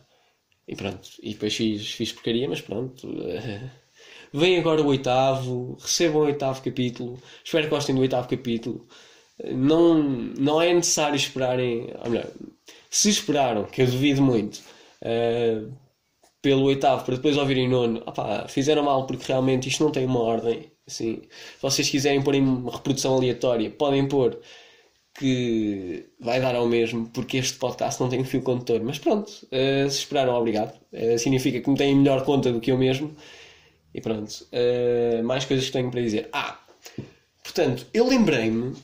E 0.68 0.74
pronto. 0.74 1.08
E 1.22 1.32
depois 1.32 1.54
fiz, 1.54 1.92
fiz 1.92 2.12
porcaria, 2.12 2.48
mas 2.48 2.60
pronto. 2.60 3.08
Vem 4.32 4.58
agora 4.58 4.82
o 4.82 4.86
oitavo. 4.86 5.76
Recebam 5.80 6.22
o 6.22 6.24
oitavo 6.26 6.62
capítulo. 6.62 7.18
Espero 7.44 7.64
que 7.64 7.70
gostem 7.70 7.94
do 7.94 8.00
oitavo 8.00 8.28
capítulo. 8.28 8.86
Não, 9.44 10.02
não 10.02 10.60
é 10.60 10.72
necessário 10.72 11.16
esperarem. 11.16 11.92
Ou 12.04 12.10
melhor, 12.10 12.26
se 12.90 13.10
esperaram, 13.10 13.64
que 13.64 13.82
eu 13.82 13.86
duvido 13.86 14.22
muito. 14.22 14.60
Uh, 15.02 15.72
pelo 16.42 16.62
oitavo 16.64 17.04
para 17.04 17.16
depois 17.16 17.36
ouvirem 17.36 17.68
nono, 17.68 18.02
opá, 18.06 18.46
fizeram 18.48 18.84
mal 18.84 19.04
porque 19.06 19.24
realmente 19.26 19.68
isto 19.68 19.82
não 19.82 19.90
tem 19.90 20.06
uma 20.06 20.20
ordem. 20.20 20.70
Assim, 20.86 21.22
se 21.22 21.60
vocês 21.60 21.90
quiserem 21.90 22.22
pôr 22.22 22.36
em 22.36 22.42
uma 22.42 22.70
reprodução 22.72 23.14
aleatória, 23.14 23.68
podem 23.70 24.06
pôr 24.06 24.38
que 25.18 26.06
vai 26.20 26.40
dar 26.40 26.54
ao 26.54 26.66
mesmo, 26.66 27.08
porque 27.08 27.38
este 27.38 27.58
podcast 27.58 28.00
não 28.00 28.08
tem 28.08 28.22
fio 28.24 28.42
condutor. 28.42 28.82
Mas 28.82 28.98
pronto, 28.98 29.28
uh, 29.30 29.90
se 29.90 29.98
esperaram, 29.98 30.34
obrigado. 30.34 30.78
Uh, 30.92 31.18
significa 31.18 31.60
que 31.60 31.70
me 31.70 31.76
têm 31.76 31.96
melhor 31.96 32.24
conta 32.24 32.52
do 32.52 32.60
que 32.60 32.70
eu 32.70 32.78
mesmo. 32.78 33.14
E 33.94 34.00
pronto, 34.00 34.46
uh, 34.52 35.24
mais 35.24 35.44
coisas 35.44 35.66
que 35.66 35.72
tenho 35.72 35.90
para 35.90 36.02
dizer. 36.02 36.28
Ah, 36.32 36.60
portanto, 37.42 37.86
eu 37.94 38.06
lembrei-me 38.06 38.74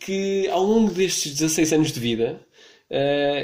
que 0.00 0.48
ao 0.48 0.62
longo 0.62 0.90
destes 0.90 1.32
16 1.32 1.72
anos 1.74 1.92
de 1.92 2.00
vida, 2.00 2.40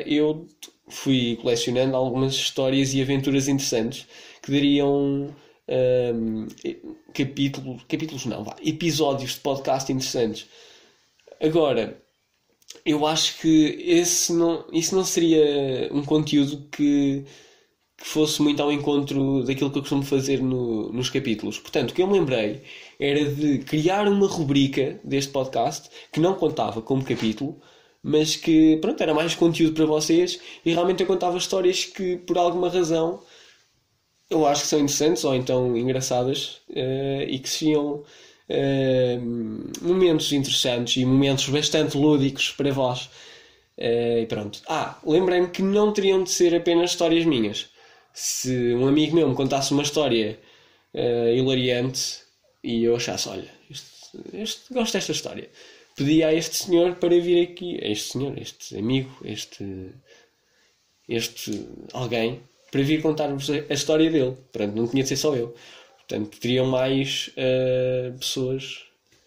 eu 0.06 0.46
fui 0.88 1.36
colecionando 1.42 1.94
algumas 1.94 2.32
histórias 2.34 2.94
e 2.94 3.02
aventuras 3.02 3.46
interessantes 3.46 4.06
que 4.42 4.50
dariam 4.50 5.34
um, 5.68 6.46
capítulos, 7.12 7.82
capítulos 7.86 8.24
não, 8.24 8.42
vá, 8.42 8.56
episódios 8.64 9.34
de 9.34 9.40
podcast 9.40 9.92
interessantes. 9.92 10.46
Agora, 11.38 12.00
eu 12.84 13.06
acho 13.06 13.38
que 13.40 13.76
esse 13.86 14.32
não, 14.32 14.64
isso 14.72 14.94
não 14.94 15.04
seria 15.04 15.90
um 15.92 16.04
conteúdo 16.04 16.68
que, 16.70 17.24
que 17.96 18.06
fosse 18.06 18.42
muito 18.42 18.62
ao 18.62 18.72
encontro 18.72 19.44
daquilo 19.44 19.70
que 19.70 19.78
eu 19.78 19.82
costumo 19.82 20.02
fazer 20.02 20.42
no, 20.42 20.92
nos 20.92 21.10
capítulos. 21.10 21.58
Portanto, 21.58 21.90
o 21.90 21.94
que 21.94 22.02
eu 22.02 22.06
me 22.06 22.14
lembrei 22.14 22.62
era 22.98 23.24
de 23.24 23.58
criar 23.58 24.08
uma 24.08 24.26
rubrica 24.26 25.00
deste 25.04 25.32
podcast 25.32 25.90
que 26.12 26.20
não 26.20 26.34
contava 26.34 26.82
como 26.82 27.04
capítulo, 27.04 27.60
mas 28.02 28.36
que 28.36 28.78
pronto, 28.78 29.02
era 29.02 29.14
mais 29.14 29.34
conteúdo 29.34 29.74
para 29.74 29.86
vocês 29.86 30.40
e 30.64 30.72
realmente 30.72 31.02
eu 31.02 31.06
contava 31.06 31.36
histórias 31.36 31.84
que 31.84 32.16
por 32.16 32.38
alguma 32.38 32.68
razão 32.68 33.22
eu 34.30 34.46
acho 34.46 34.62
que 34.62 34.68
são 34.68 34.78
interessantes 34.78 35.24
ou 35.24 35.34
então 35.34 35.76
engraçadas 35.76 36.60
uh, 36.70 37.22
e 37.28 37.38
que 37.38 37.48
seriam 37.48 38.04
uh, 38.50 39.80
momentos 39.80 40.32
interessantes 40.32 40.96
e 40.96 41.04
momentos 41.04 41.48
bastante 41.48 41.96
lúdicos 41.96 42.50
para 42.50 42.72
vós. 42.72 43.10
Uh, 43.78 44.20
e 44.22 44.26
pronto. 44.26 44.60
Ah, 44.68 44.98
lembrei-me 45.06 45.48
que 45.48 45.62
não 45.62 45.92
teriam 45.92 46.22
de 46.22 46.30
ser 46.30 46.54
apenas 46.54 46.90
histórias 46.90 47.24
minhas. 47.24 47.70
Se 48.12 48.74
um 48.74 48.86
amigo 48.86 49.14
meu 49.14 49.28
me 49.28 49.34
contasse 49.34 49.72
uma 49.72 49.82
história 49.82 50.38
hilariante 51.36 52.22
e 52.64 52.82
eu 52.82 52.96
achasse, 52.96 53.28
olha, 53.28 53.48
este, 53.70 54.18
este, 54.34 54.74
gosto 54.74 54.94
desta 54.94 55.12
história 55.12 55.48
pedi 56.00 56.24
a 56.24 56.32
este 56.32 56.56
senhor 56.56 56.96
para 56.96 57.20
vir 57.20 57.42
aqui, 57.42 57.78
a 57.82 57.88
este 57.88 58.12
senhor, 58.12 58.38
este 58.38 58.78
amigo, 58.78 59.10
este, 59.22 59.92
este 61.06 61.68
alguém, 61.92 62.40
para 62.70 62.82
vir 62.82 63.02
contar-vos 63.02 63.50
a, 63.50 63.74
história 63.74 64.10
dele. 64.10 64.36
Portanto, 64.50 64.74
não 64.74 64.88
tinha 64.88 65.02
de 65.02 65.10
ser 65.10 65.16
só 65.16 65.36
eu. 65.36 65.54
Portanto, 66.10 66.40
teriam 66.40 66.66
mais 66.66 67.30
uh, 67.36 68.18
pessoas 68.18 68.84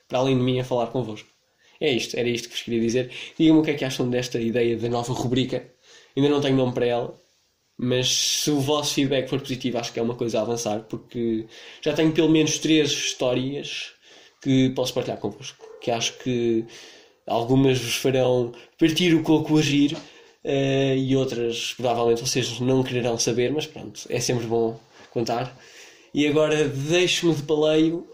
para 0.07 0.19
além 0.19 0.37
de 0.37 0.43
mim 0.43 0.59
a 0.59 0.65
falar 0.65 0.87
convosco. 0.87 1.29
É 1.79 1.89
isto, 1.91 2.17
era 2.17 2.27
isto 2.27 2.49
que 2.49 2.55
vos 2.55 2.63
queria 2.63 2.81
dizer. 2.81 3.11
Digam-me 3.39 3.61
o 3.61 3.63
que 3.63 3.71
é 3.71 3.73
que 3.73 3.85
acham 3.85 4.09
desta 4.09 4.39
ideia 4.39 4.77
da 4.77 4.89
nova 4.89 5.13
rubrica. 5.13 5.65
Ainda 6.15 6.29
não 6.29 6.41
tenho 6.41 6.55
nome 6.55 6.73
para 6.73 6.85
ela, 6.85 7.13
mas 7.77 8.09
se 8.09 8.51
o 8.51 8.59
vosso 8.59 8.93
feedback 8.93 9.29
for 9.29 9.39
positivo, 9.39 9.77
acho 9.77 9.93
que 9.93 9.99
é 9.99 10.03
uma 10.03 10.15
coisa 10.15 10.39
a 10.39 10.41
avançar, 10.41 10.81
porque 10.81 11.45
já 11.81 11.93
tenho 11.93 12.11
pelo 12.11 12.29
menos 12.29 12.59
três 12.59 12.91
histórias 12.91 13.93
que 14.41 14.69
posso 14.71 14.93
partilhar 14.93 15.19
convosco 15.19 15.73
que 15.83 15.91
acho 15.91 16.17
que 16.19 16.65
algumas 17.27 17.77
vos 17.77 17.95
farão 17.95 18.53
partir 18.79 19.13
o 19.13 19.21
coco 19.21 19.57
a 19.57 19.61
rir 19.61 19.93
uh, 19.93 20.95
e 20.97 21.15
outras 21.15 21.73
provavelmente 21.73 22.21
vocês 22.21 22.59
não 22.61 22.81
quererão 22.81 23.17
saber, 23.17 23.51
mas 23.51 23.67
pronto, 23.67 24.01
é 24.09 24.19
sempre 24.19 24.47
bom 24.47 24.79
contar. 25.11 25.55
E 26.13 26.27
agora 26.27 26.67
deixo-me 26.67 27.33
de 27.33 27.41
paleio 27.41 28.07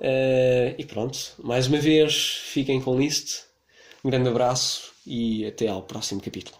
uh, 0.00 0.74
e 0.76 0.84
pronto, 0.84 1.18
mais 1.38 1.68
uma 1.68 1.78
vez 1.78 2.40
fiquem 2.44 2.80
com 2.80 3.00
isto. 3.00 3.44
Um 4.04 4.10
grande 4.10 4.28
abraço 4.28 4.92
e 5.06 5.46
até 5.46 5.68
ao 5.68 5.82
próximo 5.82 6.20
capítulo. 6.20 6.58